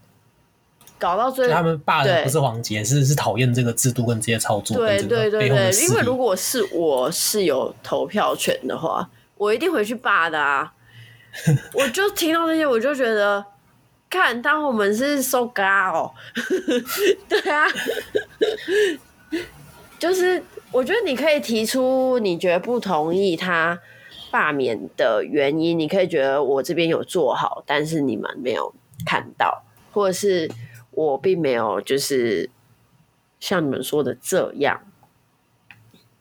[1.03, 4.77] 搞到最后他们罢的不是黄杰，是是讨厌这个制度跟这些操作。
[4.77, 10.73] 对对对对，因为如果是我是有投票权的话，我一定回去罢的啊！
[11.75, 13.45] 我就听到这些，我就觉得，
[14.09, 16.13] 看当我们是 so g 哦，
[17.29, 17.67] 对啊，
[19.99, 20.41] 就是。
[20.73, 23.79] 我觉得你可以提出你觉得不同意他
[24.31, 29.63] 罢免的原因，你可以觉得我这边有做好，但是你们没有看到，
[29.93, 30.51] 或者是
[30.93, 32.49] 我并没有就是
[33.41, 34.81] 像你们说的这样。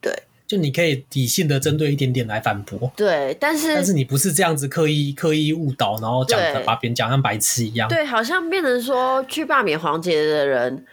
[0.02, 2.92] 对，就你可以理性的针对一点点来反驳。
[2.96, 7.88] 对，但是但是你不是这样子刻意刻意误导，然后讲把别人讲像白痴一样。
[7.88, 10.86] 对，好像变成说去罢免黄杰的人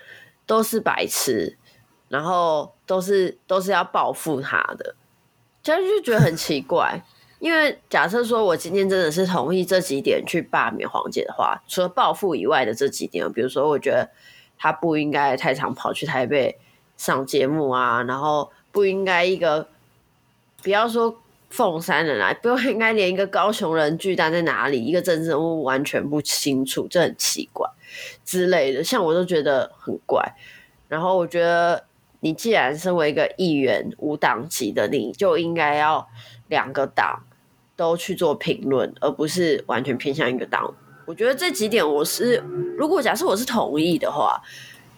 [0.46, 1.56] 都是白痴。
[2.10, 4.94] 然后都是都是要报复他的，
[5.62, 6.98] 就就觉得很奇怪。
[7.38, 14.10] 因为假设说我今天真的是同意这几点去罢免黄姐的话，除了报复以外的这几点，比如说我觉得
[14.58, 16.58] 他不应该太常跑去台北
[16.96, 19.68] 上节目啊，然后不应该一个
[20.62, 27.68] 不要说凤山人啊，不应该连一个高雄人巨蛋在哪里，一个政治人物完全不清楚，这很奇怪
[28.24, 30.34] 之类的，像我都觉得很怪。
[30.88, 31.84] 然后我觉得。
[32.20, 36.08] 你既然身为一个议员，无党籍的，你就应该要
[36.48, 37.22] 两个党
[37.78, 40.74] 都去做评论，而不是完全偏向一个党。
[41.06, 42.42] 我觉得这几点，我是
[42.76, 44.42] 如果假设我是同意的话，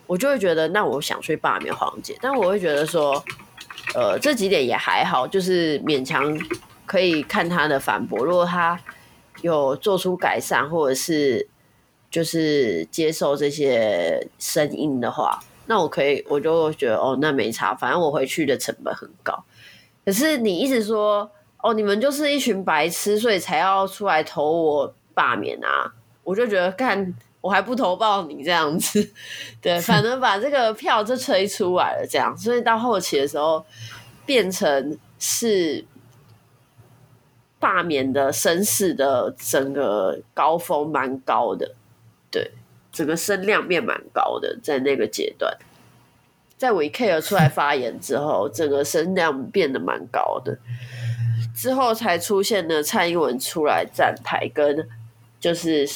[0.07, 2.17] 我就会觉得，那我想去罢免黄姐。
[2.23, 3.23] 但我会觉得说，
[3.95, 6.35] 呃，这几点也还好，就是勉强
[6.87, 8.25] 可以看他的反驳。
[8.25, 8.81] 如果他
[9.43, 11.47] 有做出改善，或者是
[12.11, 15.39] 就是接受这些声音的话。
[15.67, 19.45] 那我可以，我就觉得哦，那没差，反正我回去的成本很高。
[20.05, 21.31] 可是你一直说
[21.63, 25.93] 哦，你们就是一群白痴，所以才要出来投我罢免啊！
[26.25, 29.11] 我就觉得，干我还不投报你这样子，
[29.61, 33.65] 对，反正把这个票就吹出来了，这样，所以到后期的时候
[34.25, 35.85] 变成是
[37.59, 41.75] 罢免的声势的整个高峰蛮高的，
[42.31, 42.53] 对。
[42.93, 45.57] 整个声量变蛮高的，在那个阶段，
[46.59, 50.59] 在 We Care 出来发言之后，整个声量变得蛮高的，
[51.61, 54.89] 之后才出现了蔡英文出来站台，跟
[55.39, 55.87] 就是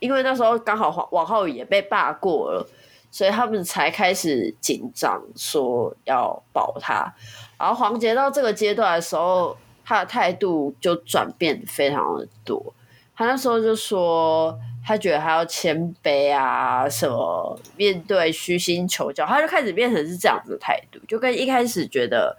[0.00, 2.68] 因为那时候刚好王王浩宇也被罢过了，
[3.12, 7.14] 所以他们才开始紧张，说要保他。
[7.56, 12.74] 然后黄杰到这个阶段的时候，他的态度就转变非常的多，
[13.14, 14.58] 他那时候就说。
[14.88, 22.36] 他觉得他要谦卑啊，什么面对虚心求教，他就开始变成是这样子的态度，就跟一开始觉得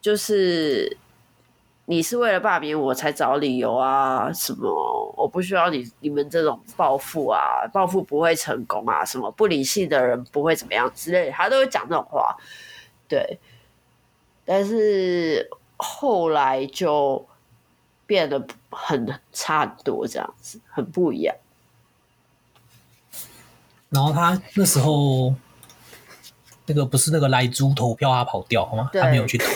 [0.00, 0.96] 就是
[1.86, 12.36] 你是为了罢免我才找理由啊，什么我不需要你你们这种报复啊，报复不会成功啊，什么不理性的人不会怎么样之类的，他都会讲这种话，
[13.08, 13.38] 对，
[14.44, 17.26] 但是后来就
[18.06, 21.34] 变得很差很多，这样子很不一样。
[23.90, 25.34] 然后他那时候，
[26.66, 28.88] 那个不是那个来猪投票他跑掉好吗？
[28.94, 29.46] 他没有去投。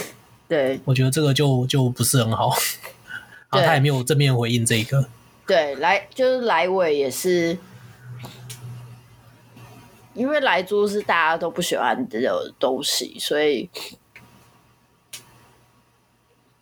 [0.48, 2.50] 对，我觉得这个就就不是很好，
[3.50, 5.08] 然后他也没有正面回应这个。
[5.46, 7.58] 对，来就是来尾也是，
[10.14, 13.68] 因为来猪是大家都不喜欢的东西，所以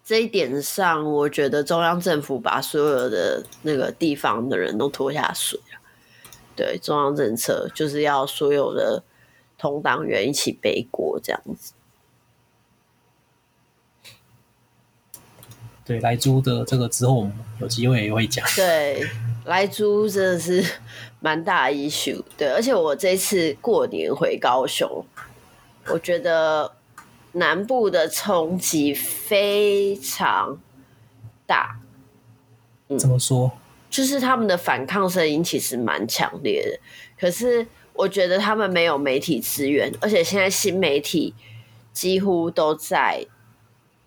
[0.04, 5.80] 这一点上，我觉得中央政府把所有的那个地方的人都拖下水了。
[6.56, 9.02] 对，中央政策就是要所有的
[9.58, 11.72] 同党员一起背锅，这样子。
[15.86, 18.42] 对，莱猪的这个之后我们有机会也会讲。
[18.56, 19.06] 对，
[19.44, 20.64] 莱猪真的是
[21.20, 22.22] 蛮大的 issue。
[22.38, 25.04] 对，而且我这次过年回高雄，
[25.88, 26.72] 我觉得
[27.32, 30.58] 南部的冲击非常
[31.44, 31.78] 大。
[32.88, 33.52] 嗯，怎么说？
[33.90, 36.80] 就是他们的反抗声音其实蛮强烈的，
[37.20, 41.34] 可是我觉得他们没有媒体资源，而且现在新媒体
[41.92, 43.26] 几乎都在。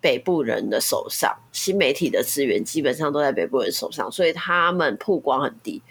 [0.08, 5.82] 北部人的手上，新媒体的资源基本上都在北部人手上，所以他们曝光很低。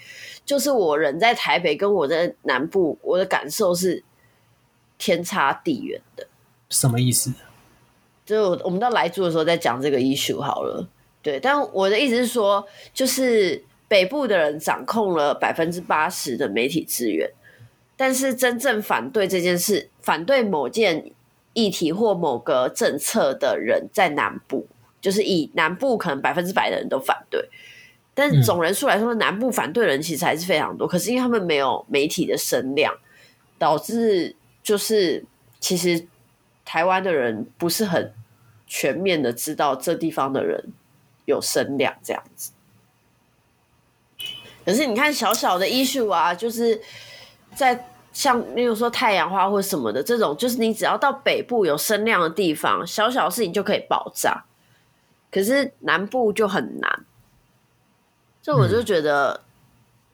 [0.43, 4.03] 就是我人在台北，跟我在南部，我的感受是
[4.97, 6.26] 天差地远的。
[6.70, 7.32] 什么意思？
[8.26, 10.89] 就我们到来住的时候再讲这个 issue 好了。
[11.22, 17.30] 对，但我的意思是说，就是北部的人掌控了百分之八十的媒体资源，
[17.95, 21.11] 但是真正反对这件事，反对某件。
[21.58, 24.68] 议题或某个政策的人在南部，
[25.01, 27.49] 就是以南部可能百分之百的人都反对，
[28.14, 30.88] 但是总人数来说，南部反对的人其实还是非常多。
[30.88, 32.93] 可是因为他们没有媒体的声量，
[33.58, 35.26] 导致就是
[35.60, 36.05] 其实
[36.64, 38.14] 台湾的人不是很
[38.68, 40.64] 全面的知道这地方的人
[41.26, 42.51] 有声量这样子。
[44.64, 46.80] 可是你看小小的 issue 啊，就是
[47.55, 47.88] 在。
[48.18, 54.43] 像例如说太阳花或什么的这种，就是你只要到北部有声量的地方，小小的事情就可以爆炸。
[55.32, 57.05] 可是南部就很难，
[58.41, 59.41] 这我就觉得，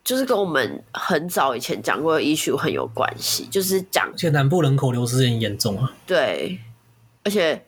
[0.04, 5.90] 就是跟我们很早以前讲过的 issue 很有关系，就是讲，而且南部人口流失很严重啊。
[6.06, 6.60] 对，
[7.22, 7.64] 而且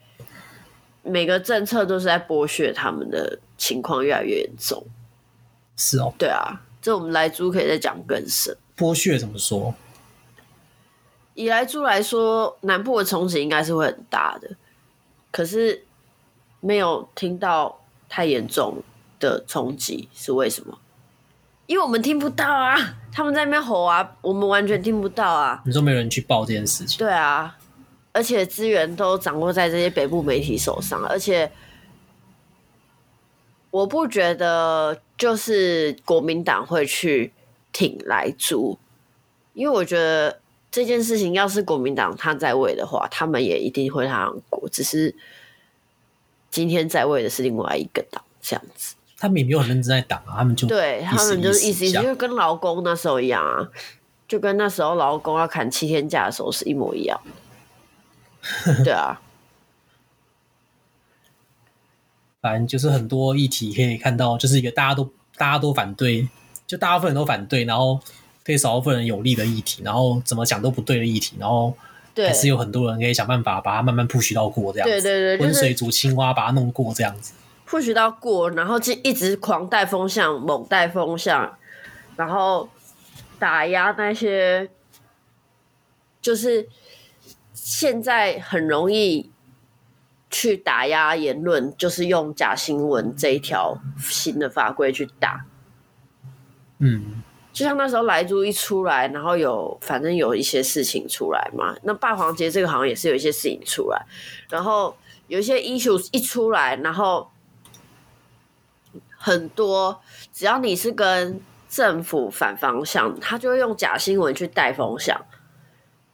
[1.03, 4.85] 每个政策都是在剥削他们的情况越来越严重。
[5.77, 8.55] 是哦，对啊，这我们来猪可以再讲更深。
[8.77, 9.75] 剥削怎么说？
[11.37, 14.49] 以来猪来说，南部的冲击应该是会很大的，
[15.31, 15.85] 可是
[16.61, 17.79] 没有听到
[18.09, 18.83] 太严重
[19.21, 20.79] 的冲击，是为什么？
[21.67, 22.75] 因为我们听不到啊，
[23.13, 25.63] 他们在那边吼啊，我们完全听不到啊。
[25.67, 26.97] 你说没有人去报这件事情？
[26.97, 27.55] 对啊，
[28.13, 31.53] 而且资源都掌握在这些北部媒体手上，而且
[33.71, 37.35] 我不觉得就是国民党会去
[37.75, 38.79] 挺来猪，
[39.53, 40.41] 因为我觉得。
[40.77, 44.69] 这件事情要是国民党他在位的话，他们也一定会让过。
[44.69, 45.15] 只是
[46.51, 48.95] 今天在位的是另外一个党，这样子。
[49.17, 53.67] 他们也没有很认真在打啊，他们就对他们就是意思意思，就跟劳工那时候一样啊，
[54.29, 57.19] 就跟那时候劳工要砍七天假的时候是一模一样。
[58.85, 59.23] 对啊，
[62.43, 66.29] 反正就是很多议题可以看到，就是一个大家都大家都反对，
[66.67, 67.99] 就大部分人都反对，然后。
[68.47, 71.77] 对少部分人有利的议题，然后怎么讲都不对的议题，然后
[72.15, 74.93] 还是有很多人可以想办法把它慢慢 push 到过这样子。
[74.93, 77.35] 对对对，温水煮青蛙把它弄过这样子。
[77.69, 81.59] push 到过，然后就一直狂带风向，猛带风向，
[82.15, 82.69] 然后
[83.41, 84.71] 打压那些，
[86.23, 86.69] 就是
[87.53, 89.29] 现在很容易
[90.31, 95.45] 去打压言论，就是用假新闻这一条新的法规去打。
[96.79, 97.25] 嗯。
[97.57, 104.05] 就像那时候莱猪一出来，然后有反正有一些事情出来嘛，那霸王节这个好像也是有一些事情出来，
[104.51, 104.95] 然后
[105.29, 107.31] 有一些 issue 一出来，然后
[109.17, 109.99] 很多
[110.35, 115.19] 只要你是跟政府反方向，他就会用假新闻去带风向，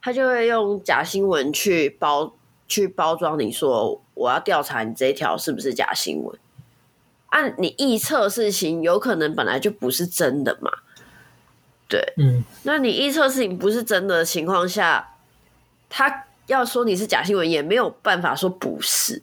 [0.01, 2.37] 他就会用假新闻去包
[2.69, 6.39] 去包装你说我要调查你这一条是不是假新闻，
[7.31, 10.71] 按、你臆测事情有可能本来就不是真的嘛。
[11.93, 15.15] 对，嗯，那你预测事情不是真的情况下，
[15.91, 19.23] 他要说你是假新闻，也没有办法说不是。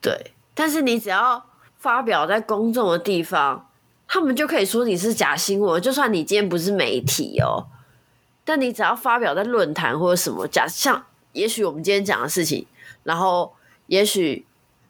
[0.00, 1.44] 对，但是你只要
[1.76, 3.68] 发表在公众的地方，
[4.06, 5.82] 他们就可以说你是假新闻。
[5.82, 7.66] 就算你今天不是媒体哦，
[8.44, 12.64] 但你只要发表在论坛或者什么假，像也许我们今天讲的事情，
[13.02, 13.56] 然后
[13.88, 14.46] 也许。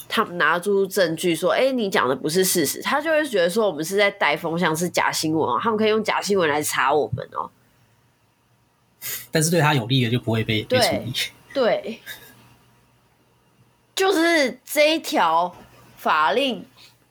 [0.08, 5.60] 他们拿出证据说：“哎、欸，你讲的不是事实。”他就会觉得说我们是在带风向，是假新闻哦。
[5.62, 7.50] 他们可以用假新闻来查我们哦。
[9.30, 11.12] 但是对他有利的就不会被被处理。
[11.52, 12.00] 对，
[13.94, 15.54] 就是这一条
[15.96, 16.64] 法令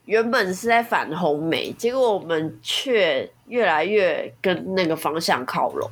[0.04, 5.90] 原本是在反红媒，结果我们却越来越跟那个方向靠拢，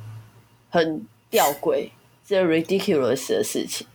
[0.69, 1.89] 很吊诡，
[2.25, 3.87] 这 ridiculous 的事情。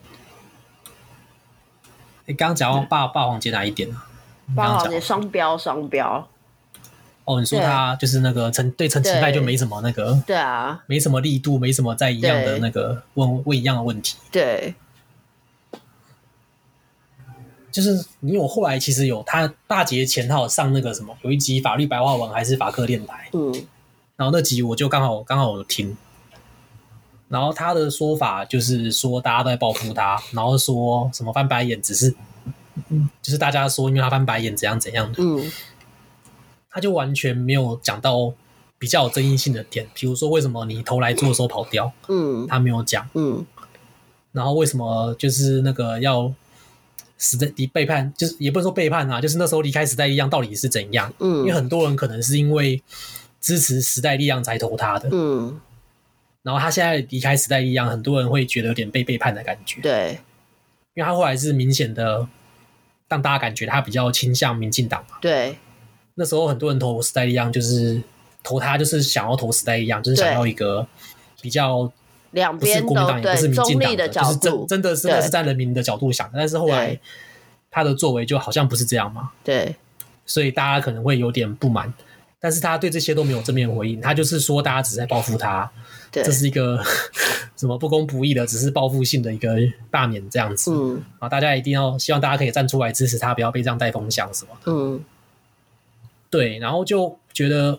[2.27, 3.97] 你刚刚讲到霸霸王节哪一点呢？
[4.55, 6.29] 霸王节双标，双标。
[7.25, 14.17] 哦，你说他就是那个陈对陈其迈就没什么那个，对啊，没什么力度，没什么在一样的那个问问一样的问题。
[14.33, 14.75] 对，
[17.71, 23.53] 就是因为我后来其实有他大节前他有上那个什么，有一集法律白话文还是法科电台，嗯，
[24.17, 25.97] 然后那集我就刚好刚好有听，
[27.33, 32.15] 然后他的说法就是说大家都在报复他，然后说什么翻白眼只是，
[33.23, 35.51] 就是大家说因为他翻白眼怎样怎样的，嗯。
[36.75, 38.33] 他就完全没有讲到
[38.79, 43.45] 比较有争议性的点，比如说为什么你投来做的时候跑掉，嗯，他没有讲，嗯，
[44.33, 46.33] 然后为什么就是那个要
[47.19, 51.13] 时代离背叛，就是也不能说背叛啊，就是那时候离开时代力量到底是怎样？
[51.19, 52.83] 嗯，因为很多人可能是因为
[53.39, 55.61] 支持时代力量才投他的，嗯，
[56.43, 60.19] 然后他现在离开时代力量，很多人会觉得有点被背叛的感觉，对，
[60.95, 62.27] 因为他后来是明显的
[63.09, 65.57] 让大家感觉他比较倾向民进党嘛，对。
[66.15, 68.03] 那时候很多人投时代力量，就是
[68.43, 70.87] 投他，就是想要投时代力量，就是想要一个
[71.41, 71.91] 比较
[72.33, 76.35] 两边不是国民党也不是民进党的，的就是真真的是是站人民的角度想的。
[76.37, 77.01] 但是后来
[77.71, 79.75] 他的作为就好像不是这样嘛，对，
[80.27, 81.91] 所以大家可能会有点不满。
[82.39, 85.71] 但是他对这些都没有正面回应，他就是说大家只是在报复他，
[86.13, 86.79] 这是一个
[87.57, 89.57] 什么不公不义的，只是报复性的一个
[89.91, 90.71] 罢免这样子。
[90.71, 94.51] 嗯，啊，大家一定要希望大家可以站出来支持他，不要被这样带风向什么。
[94.67, 95.03] 嗯。
[96.29, 97.79] 对，然后就觉得，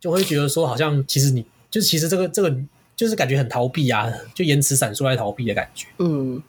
[0.00, 2.54] 就会觉得说，好像其实你就是其实这个这个
[2.96, 5.86] 就是感觉很逃避啊，就言辞闪烁来逃避的感觉。
[5.98, 6.42] 嗯，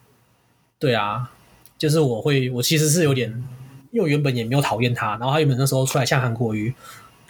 [0.80, 1.30] 对啊，
[1.78, 3.30] 就是我会，我其实是有点，
[3.92, 6.74] 因为我原本也没有讨厌他，然后他原本那时候出来像韩国瑜，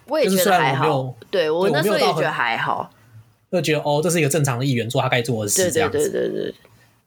[0.07, 1.15] 我也觉得还好。
[1.29, 2.91] 对，我那时候也觉得还好，
[3.51, 5.97] 就觉得哦，这是一个正常的议员做他该做的事，这样子。
[5.97, 6.55] 对对对对对。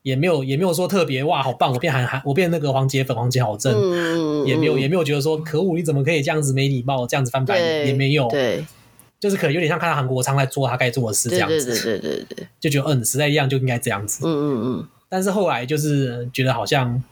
[0.02, 1.70] 也没有也没有说特别哇，好棒！
[1.72, 8.64] 我变韩韩，我变那个黄杰粉，黄杰好正，嗯、也没有也没有觉得说可恶，你怎么可以这样子没礼貌，这样子翻白眼，也没有，对，
[9.20, 14.88] 就是可能有点像看到韩国昌在做他该做的事这样子，对对对对对，就觉得嗯，时代一样就应该这样子，嗯嗯嗯。
[15.10, 17.02] 但是后来就是觉得好像，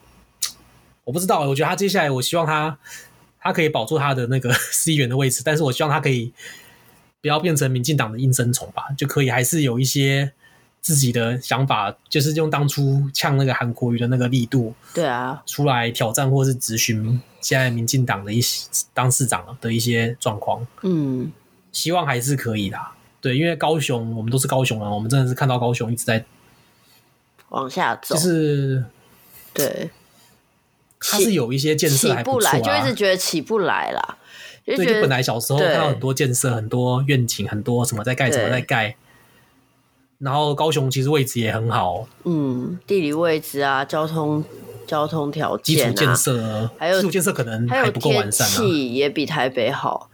[1.05, 2.79] 我不知道，我觉得他接下来，我希望他
[3.47, 6.33] 他可以保住他的那个市议员的位置，但是我希望他可以
[7.21, 10.33] 不要变成民进党的应声虫吧，就可以还是有一些。
[10.83, 21.33] 自己的想法就是用当初呛那个韩国瑜的那个力度，对啊，出来挑战或是质询现在民进党的一些当市长的一些状况，嗯，
[21.73, 22.79] 希望还是可以的。
[23.21, 26.25] 对，因为高雄我们都是高雄人，我们真的是看到高雄一直在
[27.49, 28.85] 往下走，就是
[29.53, 29.91] 对，
[31.11, 34.19] 他是有一些建设还不错啊，就一直觉得起不来啦。
[34.65, 38.97] 对，就本来小时候看到很多建设、很多愿景、很多什么在盖，什么在盖。
[40.19, 44.43] 然后高雄其实位置也很好，嗯，地理位置啊，交通
[44.87, 50.09] 交通条件、啊、基础建设，还有基础建设可能还不够完善、啊，气也比台北好，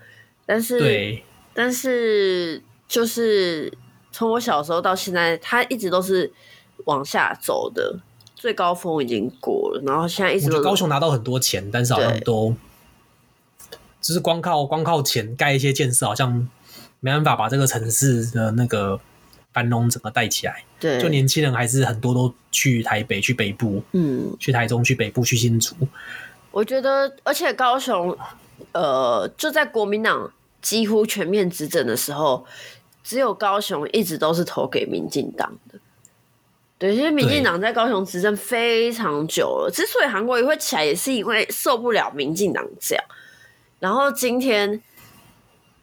[0.45, 1.22] 但是对，
[1.55, 3.72] 但是就是
[4.11, 6.32] 从我小时候到现在，它一直都是
[6.86, 8.01] 往下走的，
[8.43, 12.53] 最高峰已经过了，然后现在一直都高雄拿到很多钱，但是好像都
[14.01, 16.49] 就是光靠光靠钱盖一些建设，好像
[16.99, 18.99] 没办法把这个城市的那个。
[19.55, 25.76] 繁荣整个带起来，对，就年轻人还是很多都去台北、去北部，嗯，去台中、去北部、去新竹。
[26.51, 28.16] 我觉得，而且高雄，
[28.72, 30.32] 呃，就在国民党
[30.62, 32.47] 几乎全面执政的时候，
[33.05, 35.78] 只有高雄一直都是投给民进党的。
[36.83, 43.05] 对，其实民进党在高雄执政非常久了，之所以韩国瑜会起来，也是因为受不了民进党这样。
[43.78, 44.83] 然后今天，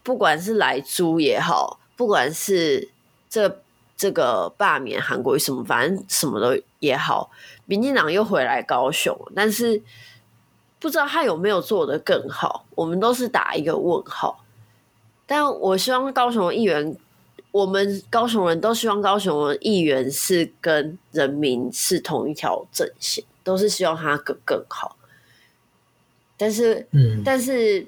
[0.04, 2.89] 不管是来租也好，不管是
[3.30, 3.62] 这
[3.95, 7.32] 这个罢免韩国瑜什么，反正什么都也好，
[7.66, 9.82] 民进党又回来高雄，但是
[10.80, 14.43] 不知道他有没有做得更好，我们都是打一个问号。
[15.26, 16.97] 但我希望高雄的议员，
[17.52, 24.97] 我们高雄人都希望高雄的议员是跟人民是同一条阵线，都是希望他更更好。
[26.38, 27.88] 但是，嗯，但是。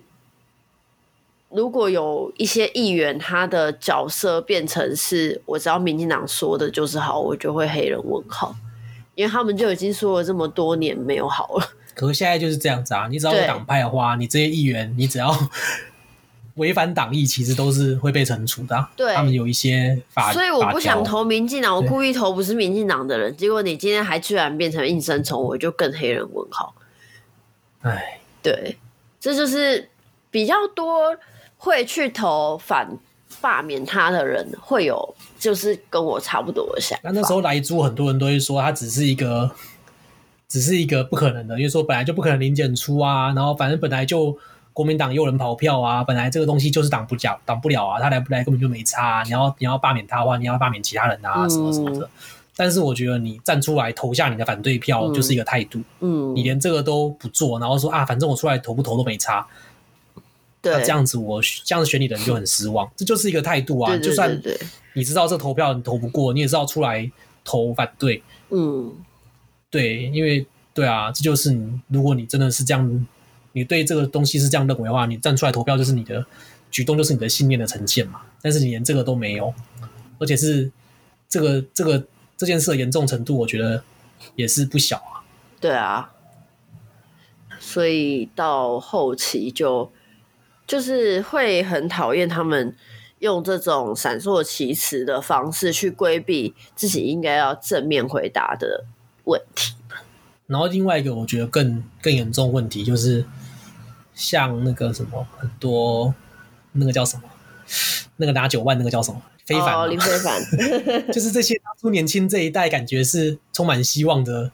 [1.54, 8.56] 如果有一些议员，他的角色变成是我只要民进党说的就是好，我就会黑人问号，
[9.16, 11.74] 因为他们就已经说了这么多年没有好了。
[11.94, 15.30] 可是现在就是这样子啊，你只要有党派的话，你这些议员，你只要
[16.56, 18.92] 违反党意，其实都是会被惩处的、啊。
[18.96, 26.74] 对，他们有一些法，所以我不想投民进党，我故意投不是民进党的人，结果你今天还居然变成应声虫，我就更黑人问号。
[27.82, 28.78] 哎，对，
[29.20, 29.90] 这就是
[30.30, 31.16] 比较多
[31.58, 32.98] 会去投反
[33.40, 37.10] 罢免他的人，会有就是跟我差不多的想法。
[37.10, 39.52] 那那时候来租，很多人都会说他只是一个。
[40.52, 44.38] 只是一个不可能的，因为说本来就不可能零检出啊，然后反正本来就
[44.74, 49.24] 国民党有人跑票啊，本来这个东西就是挡不了，挡不了啊，他来不来根本就没差啊。
[49.24, 52.06] 你要你要罢免他的话，你要罢免其他人啊，什么什么的。
[52.06, 52.10] 嗯、
[52.56, 59.46] 但是我觉得你站出来投下你的反对票就是一个态度，嗯，你连这个都不做，然后说啊，反正我出来投不投都没差，
[60.62, 63.98] 对，那这样子我这样子选你的人就很失望，这就是一个态度啊。
[63.98, 64.42] 就算
[64.94, 67.12] 你知道这投票你投不过，你也知道出来
[67.44, 68.94] 投反对，嗯。
[69.70, 71.80] 对，因为对啊，这就是你。
[71.88, 73.08] 如果你真的是这样，
[73.54, 76.26] 你对这个东西是这样认为的话，你站出来投票就是你的
[76.70, 78.22] 举动，就是你的信念的呈现嘛。
[78.42, 79.54] 但是你连这个都没有，
[80.20, 80.72] 而且是
[81.30, 82.04] 这个这个
[82.38, 83.84] 这件事的严重程度，我觉得
[84.36, 85.22] 也是不小啊。
[85.60, 86.12] 对啊，
[87.60, 89.92] 所以到后期就
[90.66, 92.76] 就是会很讨厌他们
[93.20, 98.86] 用这种闪烁其词的方式去规避自己应该要正面回答的
[99.26, 99.76] 问题，
[100.48, 103.24] 然后另外一个我觉得更更严重问题就是，
[104.14, 106.14] 像那个什么很多
[106.74, 107.24] 那个叫什么，
[108.18, 109.22] 那个拿九万那个叫什么？
[109.46, 110.42] 非凡、哦、林非凡，
[111.12, 114.52] 就是这些当初年轻这一代感觉是充满希望的，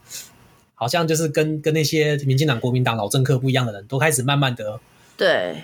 [0.73, 4.79] 好像就是跟跟那些民进党、国民党老政客不一样的人都开始慢慢的
[5.15, 5.63] 对。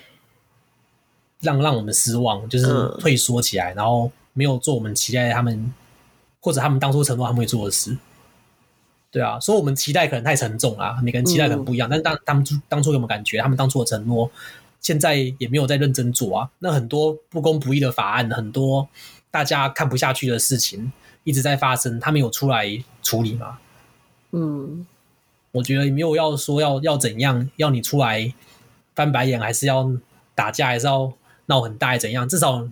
[1.39, 5.73] 让让我们失望，就是退缩起来，嗯、然后没有做我们期待他们
[6.39, 7.97] 或者他们当初承诺他们会做的事。
[9.13, 11.87] 对啊，所以我们期待可能太沉重啦，每个人期待可能不一样。
[11.87, 14.27] 嗯、但是当当初当初有没有感觉，他们当初的承诺，
[14.81, 16.49] 现在也没有在认真做啊。
[16.57, 18.89] 那很多不公不义的法案，很多
[19.29, 20.91] 大家看不下去的事情
[21.23, 22.67] 一直在发生，他们有出来
[23.03, 23.59] 处理吗？
[24.31, 24.83] 嗯，
[25.51, 28.33] 我觉得没有要说要要怎样，要你出来
[28.95, 29.91] 翻白眼，还是要
[30.33, 31.13] 打架，还是要
[31.45, 32.27] 闹很大，怎样？
[32.27, 32.67] 至少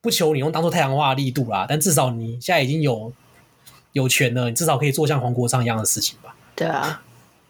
[0.00, 3.12] 不求你用当初太阳花的力度啦，但至少你现在已经有。
[3.96, 6.36] 有权的，你至少可以做像黄国昌一样的事情吧？
[6.54, 7.02] 对啊，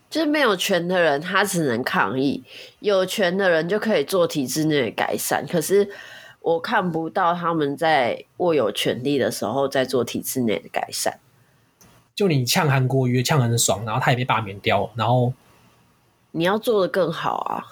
[0.08, 2.40] 就是没有权的人，他只能抗议；
[2.78, 5.44] 有权的人就可以做体制内的改善。
[5.50, 5.90] 可是
[6.40, 11.18] 我看不到他们在握有权力的时候在做体制内的改善。
[12.14, 15.32] 就你呛韩国瑜呛很爽，然后他也被罢免掉，然后
[16.30, 17.66] 你要做得更好啊。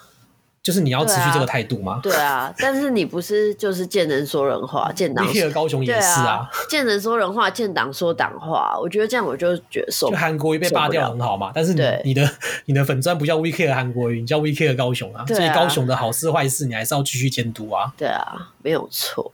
[0.65, 2.01] 就是你要持续这个态度吗？
[2.03, 5.51] 对啊，对啊，但是你不是就是见人说人话， 见党说。
[5.51, 8.75] 高雄也是啊，啊，见人说人话，见党说党话。
[8.81, 10.09] 我觉得这样我就觉得受。
[10.09, 12.29] 就韩国瑜被罢掉很好嘛，但是你你的
[12.65, 17.93] 你的粉砖不叫 VK 的韩国瑜，你叫 VK 的高雄啊，啊，所以高雄的好事坏事你还是要继续监督啊。
[17.99, 19.31] 对啊，没有错。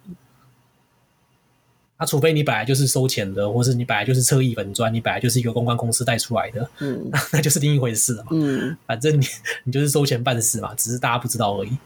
[2.01, 8.31] 那、啊、除非你本来就是收钱的，或是你本来就是侧翼粉专，你本来就是一个公关公司带出来的，嗯， 那就是另一回事了嘛。
[8.33, 9.27] 嗯，反正你
[9.65, 11.77] 你就是收钱办事嘛，只是大家不知道而已。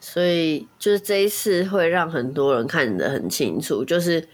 [0.00, 4.28] 所以就是这一次会让很多人看得很清楚，就是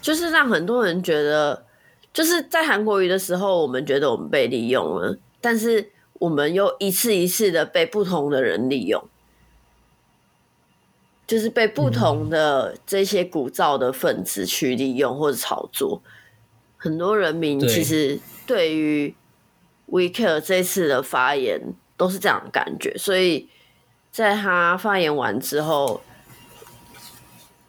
[0.00, 1.66] 就是让很多人觉得，
[2.14, 9.04] 就是在韩国瑜的时候，我们觉得我们被利用了，但是我们又一次一次的被不同的人利用。
[11.30, 16.02] 就是被不同的这些鼓噪的分子去利用或者炒作，
[16.76, 19.14] 很多人民其实对于
[19.88, 23.48] WeCare 这次的发言都是这样的感觉，所以
[24.10, 26.00] 在他发言完之后，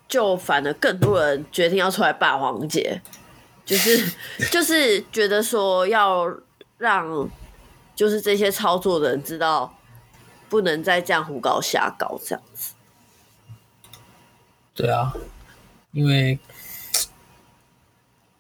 [0.07, 2.99] 就反而更多人决定要出来霸黄姐，
[3.64, 4.12] 就是
[4.49, 6.26] 就是觉得说要
[6.80, 7.30] 让
[7.93, 9.78] 就是这些操作的人知道，
[10.49, 12.74] 不能再这样胡搞瞎搞这样子。
[14.82, 15.13] 对啊，
[15.91, 16.39] 因为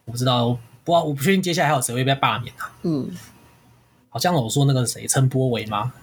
[0.05, 2.71] 我不知道，不，我不确定接下来还有谁会被罢免啊。
[2.81, 3.15] 嗯，
[4.09, 5.93] 好像我说那个谁，陈波维吗？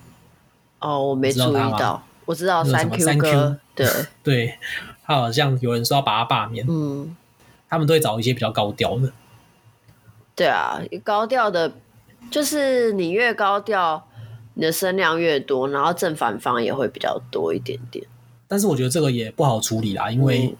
[0.78, 3.90] 哦，我没注意到，我知道三 Q 哥， 对
[4.22, 4.58] 对，
[5.04, 6.64] 他好像有人说要把他罢免。
[6.68, 7.16] 嗯，
[7.68, 9.12] 他们都会找一些比较高调的。
[10.36, 11.72] 对啊，高调的，
[12.30, 14.06] 就是你越高调，
[14.54, 18.06] 你的声量越多，然后正反方也会比较多一点点。
[18.48, 20.54] 但是我觉得这个也不好处理啦，因为，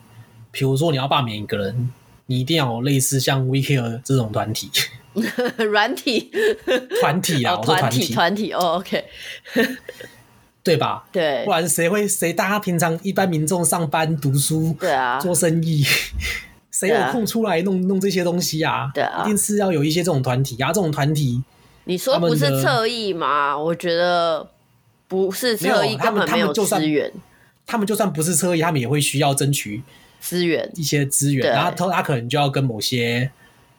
[0.50, 1.90] 比如说你要罢免一个人，
[2.26, 4.70] 你一定要有类似像 WeCare 这种团体，
[5.56, 6.30] 软体
[7.00, 9.04] 团体啊，团体团体哦，OK，
[10.62, 11.06] 对吧？
[11.10, 12.30] 对，不然谁会谁？
[12.30, 15.82] 大家平常一般民众上班读书，对啊，做生意，
[16.70, 18.90] 谁有空出来弄弄这些东西啊？
[18.92, 21.42] 对啊，一定是要有一些这种团体啊，这种团体，
[21.84, 23.56] 你说不是侧翼吗？
[23.58, 24.46] 我觉得
[25.08, 27.10] 不是侧翼，根本没有资源。
[27.68, 29.82] 他们就算不是侧翼，他们也会需要争取
[30.18, 33.30] 资源一些资源，然后他他可能就要跟某些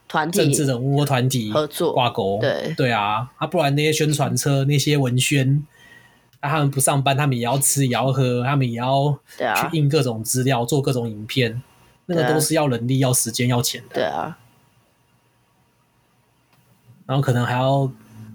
[0.08, 2.38] 团体、政治人物或团体合作挂钩。
[2.40, 5.66] 对对啊，啊，不然那些宣传车、那些文宣，
[6.40, 11.60] 啊，他们不上班，他们也要吃，也要喝，他们也要去印各种资料，做各种影片，
[12.06, 13.96] 那个都是要人力、要时间、要钱的。
[13.96, 14.38] 对啊。
[17.08, 17.92] 然后可能还要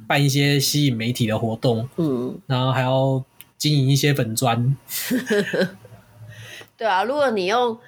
[0.09, 3.25] 办一些吸引媒体的活动，嗯，然后还要
[3.57, 4.77] 经营一些粉专，
[6.77, 7.79] 对啊，如果你用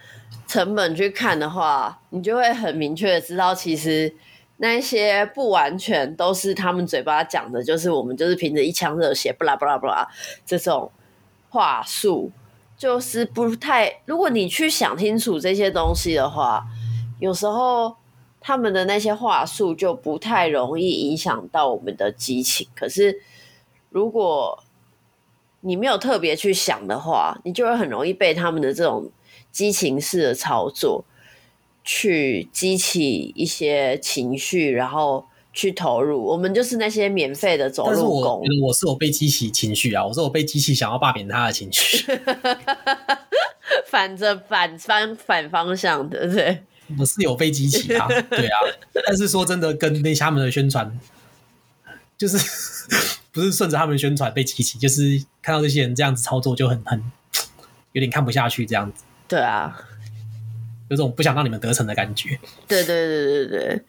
[0.47, 4.15] 成本去看的话，你就会很明确的知道，其实
[4.59, 10.09] 那些不完全都是他们嘴巴讲的，就是我们就是凭着一腔热血，不啦不啦不啦
[10.45, 10.91] 这种
[11.51, 12.31] 话术，
[12.77, 14.01] 就是不太。
[14.05, 16.65] 如果你去想清楚这些东西的话，
[17.19, 17.97] 有时候。
[18.39, 23.21] 他们的那些话术就不太容易影响到我们的激情，可是
[23.91, 24.63] 如果
[25.67, 29.11] 你没有特别去想的话，你就会很容易被他们的这种
[29.51, 31.05] 激情式的操作
[31.83, 36.23] 去激起一些情绪，然后去投入。
[36.25, 38.43] 我们就是那些免费的走路工。
[38.63, 40.07] 我是我被激起情绪啊！
[40.07, 42.07] 我是我被激起想要罢免他的情绪，
[43.91, 46.63] 反着反方反方向的，对。
[46.97, 48.59] 我是有被激起啊，对啊，
[49.05, 50.97] 但是说真的，跟那些他们的宣传，
[52.17, 52.39] 就是
[53.37, 57.13] 不是顺着他们宣传被激起，就是看到这些人这样子操作就很很
[57.93, 59.05] 有点看不下去，这样子。
[59.29, 59.79] 对啊，
[60.89, 62.41] 有种不想让你们得逞的感觉。
[62.67, 63.83] 对对对对对，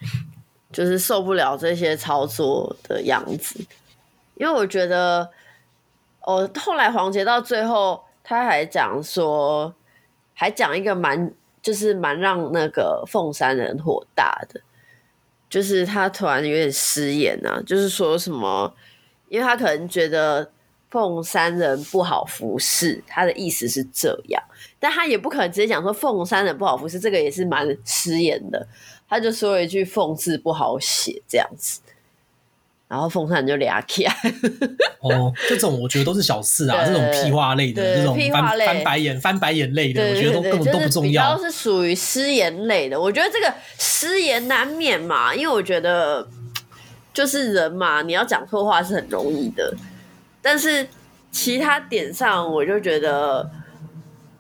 [0.74, 3.58] 就是受不了这些操作的样子，
[4.36, 5.30] 因为我觉得，
[6.20, 9.74] 哦，后来黄杰到最后他还讲说，
[10.34, 11.32] 还讲一个蛮。
[11.60, 14.62] 就是蛮让那个凤山人火大的，
[15.50, 18.74] 就是他突然有点失言啊，就是说什么，
[19.30, 20.50] 因为他可能觉得
[20.90, 24.42] 凤山人不好服侍，他的意思是这样，
[24.80, 28.68] 但他也不可能直接讲说凤山人不好服侍，这个也是蛮失言的，
[29.10, 31.82] 他就说了一句“凤字不好写”这样子。
[32.90, 34.16] 然后凤山人就俩起来，
[35.02, 41.36] 哦，这种我觉得都是小事啊， 这种屁话类的，这种翻翻白眼、翻白眼类的，我觉得都根本都不重要。
[41.36, 46.26] 就是、是属于失言类的，我觉得这个失言难免嘛，因为我觉得
[47.18, 49.76] 就是人嘛，你要讲错话是很容易的，
[50.40, 50.88] 但是
[51.32, 53.50] 其他点上，我就觉得，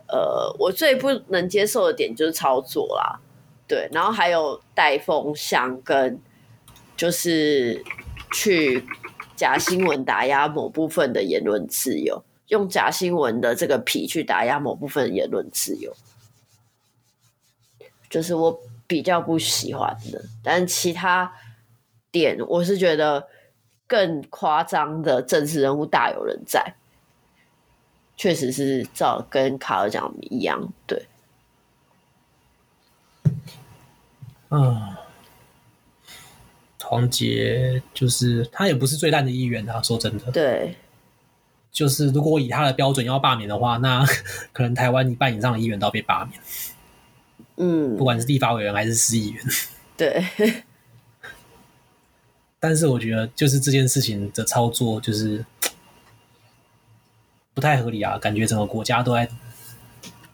[0.07, 3.19] 呃，我最不能接受的点就是操作啦，
[3.67, 6.19] 对，然后还有带风向跟
[6.95, 7.83] 就是。
[8.33, 8.85] 去
[9.37, 15.95] 假新闻打压某部分的言论自由，用假新闻的这个皮去打压某部分言论自由，
[18.09, 20.21] 就是我比较不喜欢的。
[20.43, 21.31] 但其他
[22.11, 23.27] 点，我是觉得
[23.87, 26.75] 更夸张的政治人物大有人在，
[28.15, 31.05] 确实是照跟卡尔讲的一样，对，
[34.49, 34.95] 嗯。
[36.89, 40.31] 黄杰就是他也不是最烂的议员啊，说真的。
[40.31, 40.73] 对，
[41.69, 44.05] 就是如果以他的标准要罢免的话，那
[44.53, 46.39] 可能台湾一半以上的议员都要被罢免。
[47.57, 49.45] 嗯，不管是立法委员还是市议员。
[49.97, 50.23] 对。
[52.59, 55.45] 但是我觉得，就是这件事情的操作就是
[57.53, 59.29] 不太合理啊，感觉整个国家都在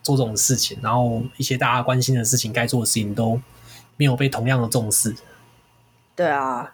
[0.02, 3.42] 做这种事情，然后一些大家关心的事情、该做的事情都
[3.98, 5.16] 没有被同样的重视。
[6.16, 6.74] 对啊，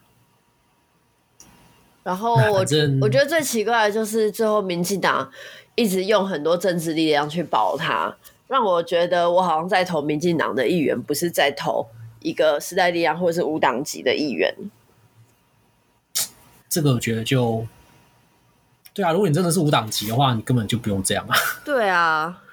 [2.03, 2.59] 然后我
[3.01, 5.31] 我觉得最奇怪的就是最后民进党
[5.75, 8.15] 一直用很多政治力量去保他，
[8.47, 11.87] 让我觉得我好像在投民进党的议员，不是在投
[12.21, 14.53] 一个时代力量或者是无党籍的议员。
[16.69, 17.65] 这个我觉得就
[18.93, 21.35] 对啊，如果你真的是无党籍的话，你根本就不用这样啊。
[21.65, 22.43] 对啊。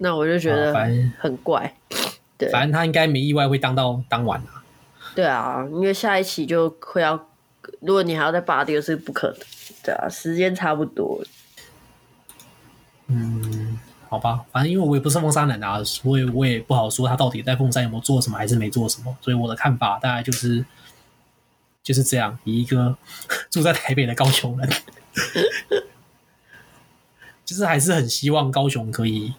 [0.00, 0.72] 那我就觉得
[1.18, 1.96] 很怪，啊、
[2.36, 4.62] 对，反正他应该没意外会当到当晚啊。
[5.16, 7.28] 对啊，因为下一期就会要，
[7.80, 9.38] 如果你还要再拔掉是不可能。
[9.82, 11.20] 对啊，时间差不多。
[13.08, 13.67] 嗯，
[14.08, 19.16] 好吧，反正因为我也不是凤山人啊，所以我也不好说他到底在凤山有没有做什么，还是没做什么。
[19.20, 20.64] 所以我的看法大概就是
[21.82, 22.96] 就是这样，以一个
[23.50, 24.70] 住在台北的高雄人，
[27.44, 29.34] 就是还是很希望高雄可以。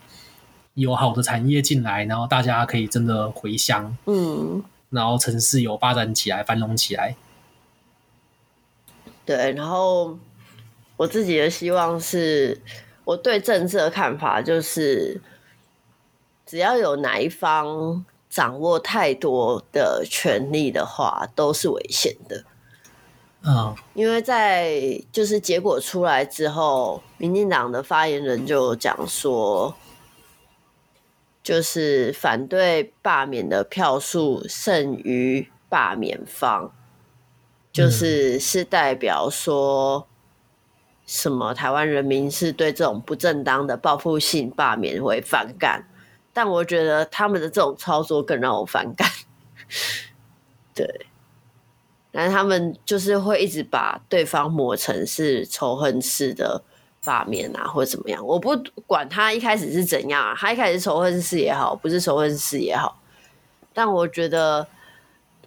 [0.76, 7.18] 有好的产业进来，然后大家可以真的回乡，嗯，然后城市有发展起来、繁荣起来。
[9.26, 10.18] 对，然后
[10.96, 12.62] 我自己的希望是，
[13.10, 15.20] 我对政治的看法就是，
[16.45, 22.43] 只要有哪一方掌握太多的权力的话，都是危险的。
[23.41, 29.74] 嗯，因为在就是结果出来之后，民进党的发言人就讲说，
[31.41, 36.72] 就是反对罢免的票数胜于罢免方，
[37.72, 40.05] 就是是代表说
[41.10, 45.84] 什么台湾人民是对这种不正当的报复性罢免会反感，
[46.32, 49.10] 但我觉得他们的这种操作更让我反感，
[50.76, 51.07] 对。
[52.12, 56.62] 但他们就是会一直把对方抹成是仇恨式的
[57.03, 58.24] 罢免啊，或怎么样。
[58.24, 58.55] 我不
[58.86, 62.99] 管他一开始是怎样啊，他一开始仇恨式也好，不是仇恨式也好。
[63.74, 64.68] 但我觉得，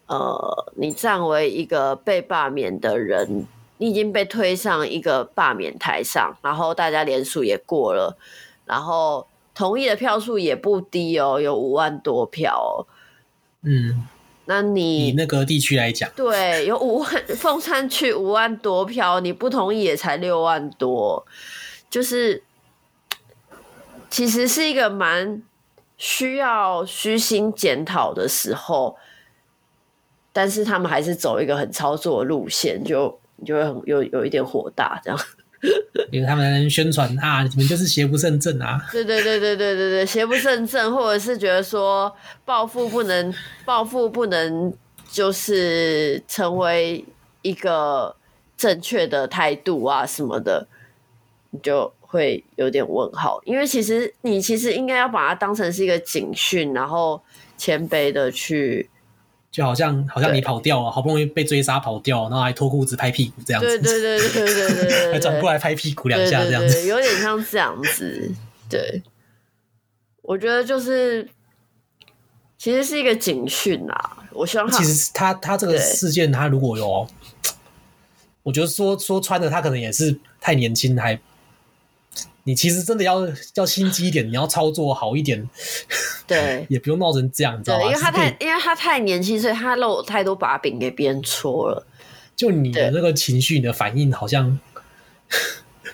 [0.06, 3.46] 呃，你站为一个被罢免的人，
[3.83, 8.16] 你已经被推上一个罢免台上，然后大家联署也过了，
[8.64, 9.26] 然后
[9.57, 12.87] 同意的票数也不低哦，有五万多票哦。
[13.62, 14.07] 嗯。
[14.45, 21.24] 那你以那个地区来讲，对，有五万，凤山区五万多票，你不同意也才六万多，
[21.91, 22.45] 就是
[24.11, 25.43] 其实是一个蛮
[25.97, 28.97] 需要虚心检讨的时候，
[30.33, 35.18] 但是他们还是走一个很操作的路线，就就会很有有一点火大这样。
[36.11, 38.84] 因为他们宣传啊，你们就是邪不胜正啊！
[38.90, 42.12] 对对对对对对对，邪不胜正，或者是觉得说
[42.45, 43.32] 暴富不能
[43.64, 44.74] 暴富不能
[45.09, 47.05] 就是成为
[47.43, 48.16] 一个
[48.57, 50.66] 正确的态度啊什么的，
[51.51, 53.40] 你就会有点问号。
[53.45, 57.22] 因为其实你其实应该要把它当成是一个警讯，然后
[57.57, 58.90] 谦卑的去。
[59.53, 68.32] 就好像好像你跑掉了，好不容易被追杀跑掉，然后还脱裤子拍屁股这样子，对对对对对对对， 还转过来拍屁股两下这样子，有点像这样子。
[68.70, 69.03] 对，
[70.22, 71.28] 我觉得就是
[72.57, 74.16] 其实是一个警讯啦。
[74.32, 77.07] 我希望其实他他这个事件，他如果有，
[78.42, 81.20] 我觉得说说穿的，他可能也是太年轻还。
[82.44, 83.20] 你其实真的要
[83.54, 85.48] 要心机一点，你要操作好一点，
[86.26, 87.84] 对， 也不用闹成这样，你知道吗？
[87.86, 91.86] 因为他太因为他太年轻，所以他漏太多把柄给别人戳了。
[92.34, 94.58] 就你的那个情绪，你的反应好像，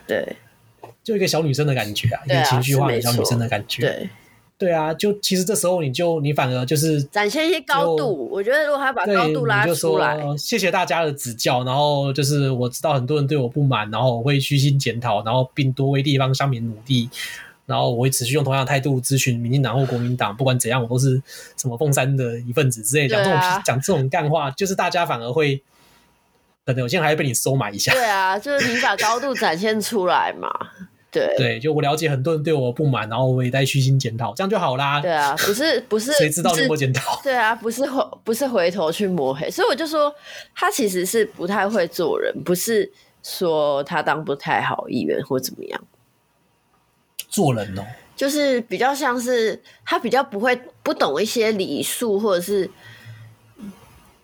[0.06, 0.36] 对，
[1.04, 4.08] 就一个小女生的感觉啊，一个情绪化的小女生的感觉，对。
[4.58, 8.28] 对啊，就其实这时候你就你反而就是展现一些高度。
[8.28, 11.62] 我觉得如果他把高度拉出来，谢谢大家的指教。
[11.62, 17.08] 然后就是我知道很多人对我不满，然后我会虚心检讨，然后并多为地方乡民努力。
[17.66, 21.22] 然后我会持续用同样的态度咨询民进党或国民党，不管怎样，我都是
[21.56, 23.06] 什么凤山的一份子之类。
[23.06, 25.62] 讲这种讲这种干话，就是大家反而会
[26.64, 27.92] 可能有些人还会被你收买一下。
[27.92, 30.50] 对啊，就是你把高度展现出来嘛。
[31.10, 35.00] 对对，就我了解很多人对我不满，然后我也在虚心检讨，这样就好啦。
[35.00, 37.20] 对啊，不 是不是，谁知道你有没有检讨？
[37.22, 40.14] 对啊，不是回不是回头去抹黑，所以我就说
[40.54, 42.90] 他其实是不太会做人，不是
[43.22, 45.84] 说他当不太好议员或怎么样。
[47.28, 47.82] 做人哦，
[48.14, 52.70] 就是比较像是他比较不会不懂一些礼数或者是。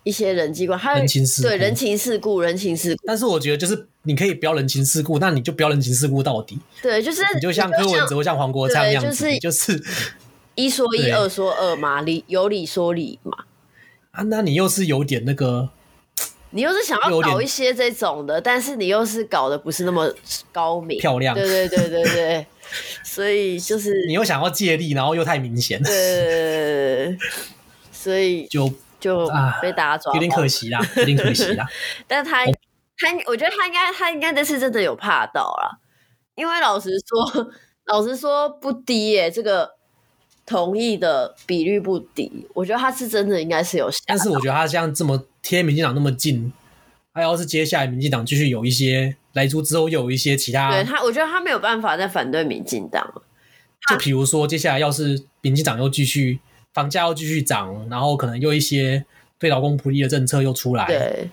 [0.04, 3.02] 一些人际关系，人情世故，对人情世故，人情世故。
[3.06, 6.58] 但是我觉得，就是你可以不要人情世故，那你就不要人情世故到底。
[6.82, 9.82] 对，就是你就像柯文哲，像黄国昌那样子，就是
[10.54, 13.32] 一说一， 二说二嘛，理有理说理嘛。
[14.10, 15.70] 啊，那你又是有点那个，
[16.50, 20.14] 你又是想要搞一些这种的，但是你又是搞得不是那么
[20.52, 21.34] 高明漂亮。
[21.34, 22.46] 对对对对对，
[23.02, 25.82] 所以就是你又想要借力，然后又太明显。
[25.82, 27.16] 对，
[27.90, 28.70] 所以就。
[29.04, 29.30] 就
[29.60, 31.66] 被大家抓，有点可惜啦，有点可惜啦。
[32.08, 32.52] 但是他他，
[33.26, 35.78] 我觉得他应该，他应该这次真的有怕到啦。
[36.36, 37.50] 因为老实说，
[37.84, 39.72] 老实说不低耶，这个
[40.46, 42.46] 同意的比率不低。
[42.54, 43.90] 我觉得他是真的应该是有。
[44.06, 46.50] 但是我觉得他像这么贴民进党那么近，
[47.12, 53.06] 他要是接下来民进党继续有一些来出之后，又有一些其他，对他，我觉得他没有办法再反对民进党。
[53.90, 56.40] 就比如说，接下来要是民进党又继续。
[56.74, 59.02] 房价又继续涨，然后可能又一些
[59.38, 61.30] 对劳工不利的政策又出来，对，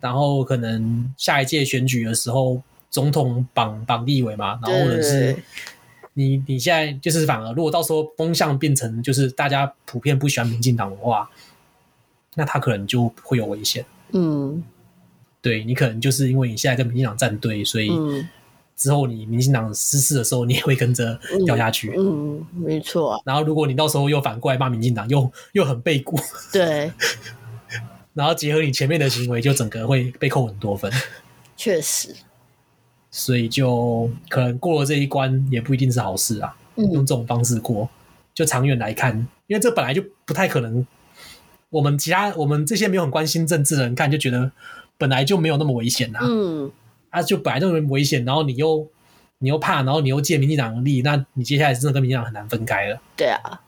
[0.00, 5.34] 然后可能下一届选举的时候，总统绑绑立委嘛，然后或者是
[6.12, 11.30] 你你现在就是反而，如果到时候风向变成就是大家普遍不喜欢民进党的话，
[12.34, 13.84] 那他可能就会有危险。
[14.12, 14.62] 嗯，
[15.40, 17.90] 对，你可能就是因为你现在跟民进党站队，所以。
[17.90, 18.28] 嗯
[18.78, 21.92] 之后你民进党失势的时候，你也会跟着掉下去。
[21.98, 23.20] 嗯，嗯，没错啊。
[23.24, 26.18] 然后如果你到时候又反过来骂民进党，又又很背骨。
[26.52, 26.90] 对。
[28.14, 30.90] 然后结合你前面的行为，就整个会被扣很多分。
[31.56, 32.14] 确实。
[33.10, 36.56] 所以就可能过了这一关，也不一定是好事啊。
[36.76, 36.84] 嗯。
[36.92, 37.88] 用这种方式过，
[38.32, 40.86] 就长远来看，因为这本来就不太可能。
[41.70, 44.50] 我们其他我们这些没有很关心政治的人看，就觉得
[44.96, 46.20] 本来就没有那么危险啊。
[46.22, 46.70] 嗯，
[47.10, 48.86] 啊，就本来就危险，然后你又
[49.38, 53.00] 你又怕，然后你又借民进党的力，那你接下来真的跟民进党很难分开了。
[53.16, 53.60] 对啊，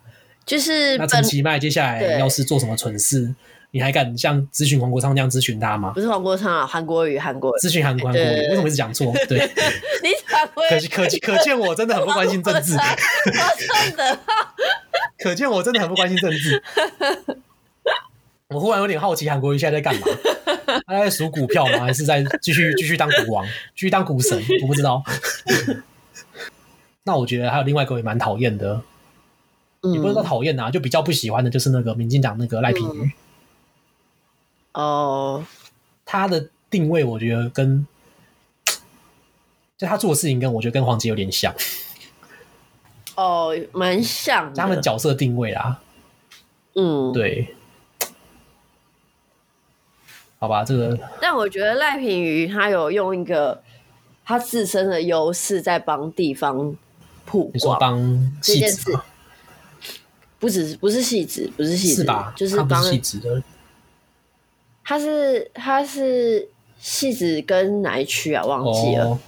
[0.44, 3.34] 就是那陈其迈接下来要是做什么蠢事，
[3.70, 5.92] 你还敢像咨询黄国昌这样咨询他吗？
[5.94, 9.12] 不是黄国昌啊，韩国瑜，韩国瑜咨询韩国瑜，为什么一直讲错？
[9.28, 9.38] 对，
[10.02, 14.18] 你讲可可可见我真的很不关心政治，真的，
[15.22, 16.62] 可见我真的很不关心政治。
[18.50, 20.06] 我忽然有点好奇，韩国瑜现在在干嘛？
[20.86, 21.80] 他在数股票吗？
[21.80, 23.44] 还是在继续继续当股王，
[23.74, 24.42] 继续当股神？
[24.62, 25.02] 我不知道。
[27.04, 28.82] 那我觉得还有另外一个也蛮讨厌的，
[29.82, 33.10] 也、嗯、不是说讨厌啊，就比较不喜欢的就是那个民进党那个赖品妤。
[34.74, 35.46] 哦、嗯，
[36.04, 37.86] 他的定位我觉得跟，
[39.76, 41.54] 就他做的事情跟我觉得跟黄杰有点像。
[43.16, 45.82] 哦，蛮像他们角色定位啊。
[46.74, 47.56] 嗯，对。
[50.40, 50.98] 好吧，这个。
[51.20, 53.62] 但我觉得赖品妤他有用一个
[54.24, 56.74] 他自身的优势在帮地方
[57.26, 57.50] 曝光。
[57.52, 58.98] 你说帮这件事，
[60.38, 62.32] 不只是不是戏子，不是戏子，是吧？
[62.34, 63.42] 就是帮戏子的。
[64.82, 68.42] 他是他是戏子跟哪一区啊？
[68.42, 69.08] 忘记了。
[69.08, 69.18] Oh.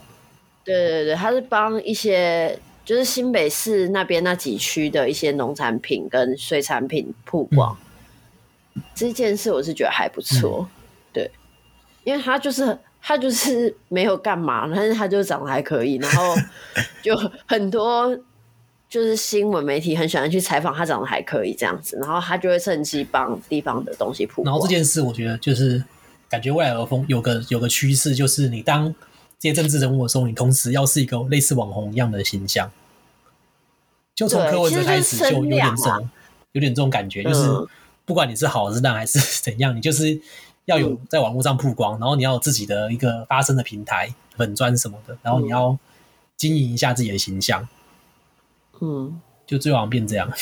[0.65, 7.77] 对对对，他是帮一些就是新北市那边那几区的一些农产品跟水产品曝光。
[8.77, 10.67] 嗯、这件事我是觉得还不错。
[10.71, 10.79] 嗯
[12.05, 16.35] 因为他就是他就是没有干嘛，但是他就长得还可以，然后
[17.03, 18.17] 就很多
[18.89, 24.45] 就是新闻媒体很喜欢去采访他长得还可以这样子，然后他就会趁机帮地方的东西铺。
[24.45, 25.83] 然后这件事我觉得就是
[26.29, 28.95] 感觉未来有风有个有个趋势，就是你当
[29.39, 32.71] 这些政治人物的时候，你同时要是一个类似网红一样的形象。
[34.15, 36.11] 就从柯文哲开始就有点这种
[36.53, 37.49] 有点这种感觉，就是
[38.05, 40.21] 不管你是好是烂还是 怎样，你就是。
[40.67, 45.77] 要有在网络上曝光，然后你要有自己的一个发声的平台、粉砖什么的，然后你要
[46.37, 47.69] 经营一下自己的形象。
[48.81, 50.33] 嗯， 就最好变这样，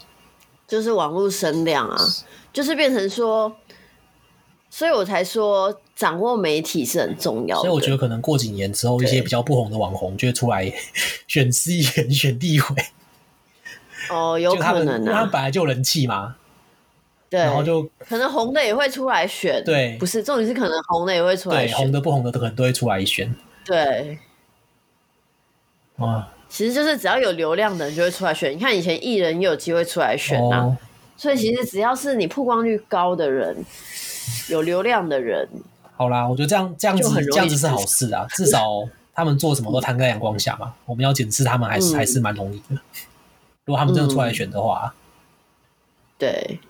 [0.66, 1.96] 就是网络声量啊，
[2.52, 3.56] 就是变成说，
[4.70, 7.62] 所以我才说掌握媒体是很重要的。
[7.62, 10.72] 所以我觉得可能过几年之后，一些比较不红的网红就会出来
[11.28, 12.66] 选市议员、选地委。
[14.10, 16.36] 哦，有可能啊，他们本来就有人气嘛。
[17.30, 23.34] 对，然后就可能红的也会出来选，对，不是重点是可能红的也会出来选，对，红的不红的都可能都会出来选，
[23.66, 24.18] 对，
[25.96, 30.76] 哇，其实就是只要有流量的人就会出来选，你看以前艺人也有机会出来选啊，哦、
[31.18, 33.54] 所以其实只要是你曝光率高的人，
[34.48, 35.46] 有流量的人，
[35.96, 42.80] 好啦，我觉得这样这样子这样子是好事啊， 至少他们做什么都摊在阳光下嘛，我们要检视他们还是、嗯、还是蛮容易的，
[43.66, 44.96] 如果他们真的出来选的话，嗯、
[46.16, 46.60] 对。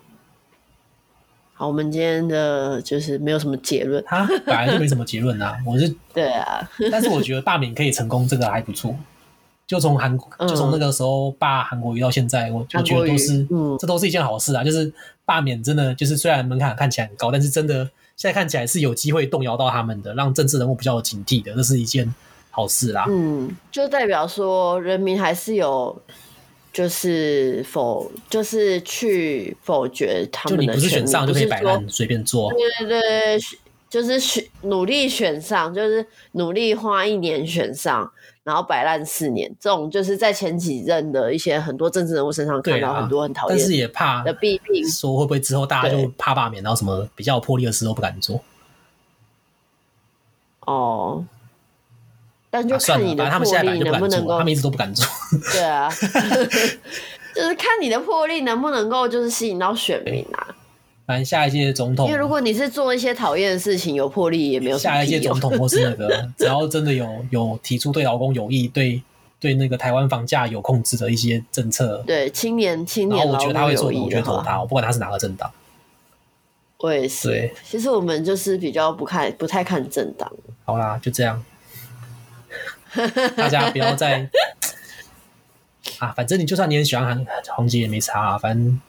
[1.59, 5.59] 好，我们今天的就是没有什么结论，他本来就没什么结论啊。
[5.66, 8.94] 我是 对啊，但是我觉得罢免可以成功，这个还不错。
[9.66, 14.62] 就从韩，就从那个时候罢韩国瑜到现在，我我觉得都是，嗯，这都是一件好事啊。
[14.62, 14.92] 就是
[15.24, 17.82] 罢免真的就是虽然门槛看起来很高，但是真的
[18.14, 22.14] 现在看起来是有机会动摇到他们的，让政治人物比较有警惕的，这是一件
[22.52, 23.04] 好事啦。
[23.09, 26.00] 嗯，就代表说人民还是有。
[26.79, 33.41] 就是否，就是去否决他们的，就你不是选上就可以摆烂随便做，对对对，
[33.91, 38.09] 就是选努力选上，就是努力花一年选上，
[38.45, 48.41] 然后摆烂四年，这种就是在前几任的一些很多政治人物身上看到很多很讨厌，但是也怕的弊病，说会不会之后大家就怕罢免，然后什么比较有魄力的事都不敢做，
[50.61, 51.26] 哦。
[52.51, 55.07] 但就看你的魄力能不能够，他们一直都不敢做。
[55.53, 55.88] 对啊，
[57.34, 60.55] 就是看你的魄力能不能够，就是吸引到选民啊。
[61.07, 64.76] 反正下一届总统，因为如果你是做一些讨厌的事情，有魄力也没有。
[64.76, 69.03] 下一届总统或是那个， 只要真的有有提出对劳工有益、对
[69.40, 75.51] 对那个台湾房价有控制的一些政策，对青年青年，我觉得他会做的，我觉得投他，我不管他是哪个政党。
[76.78, 77.28] 我也是。
[77.28, 80.30] 对，其实我们就是比较不看，不太看政党。
[80.64, 81.42] 好啦，就这样。
[83.36, 84.28] 大家不要再
[85.99, 86.12] 啊！
[86.16, 87.26] 反正你就算你很喜欢韩
[87.57, 88.39] 红姐也没差啊。
[88.39, 88.80] 反正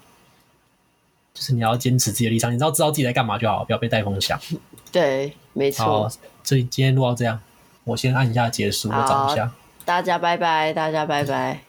[1.33, 4.39] 就是你要坚持自己的立场，你知道知道自己在干嘛就好，不要被带风向。
[4.91, 5.85] 对，没错。
[5.85, 6.09] 好，
[6.43, 7.39] 所以今天录到这样，
[7.83, 9.51] 我先按一下结束，我找一下。
[9.85, 11.68] 大家拜拜，大家拜拜。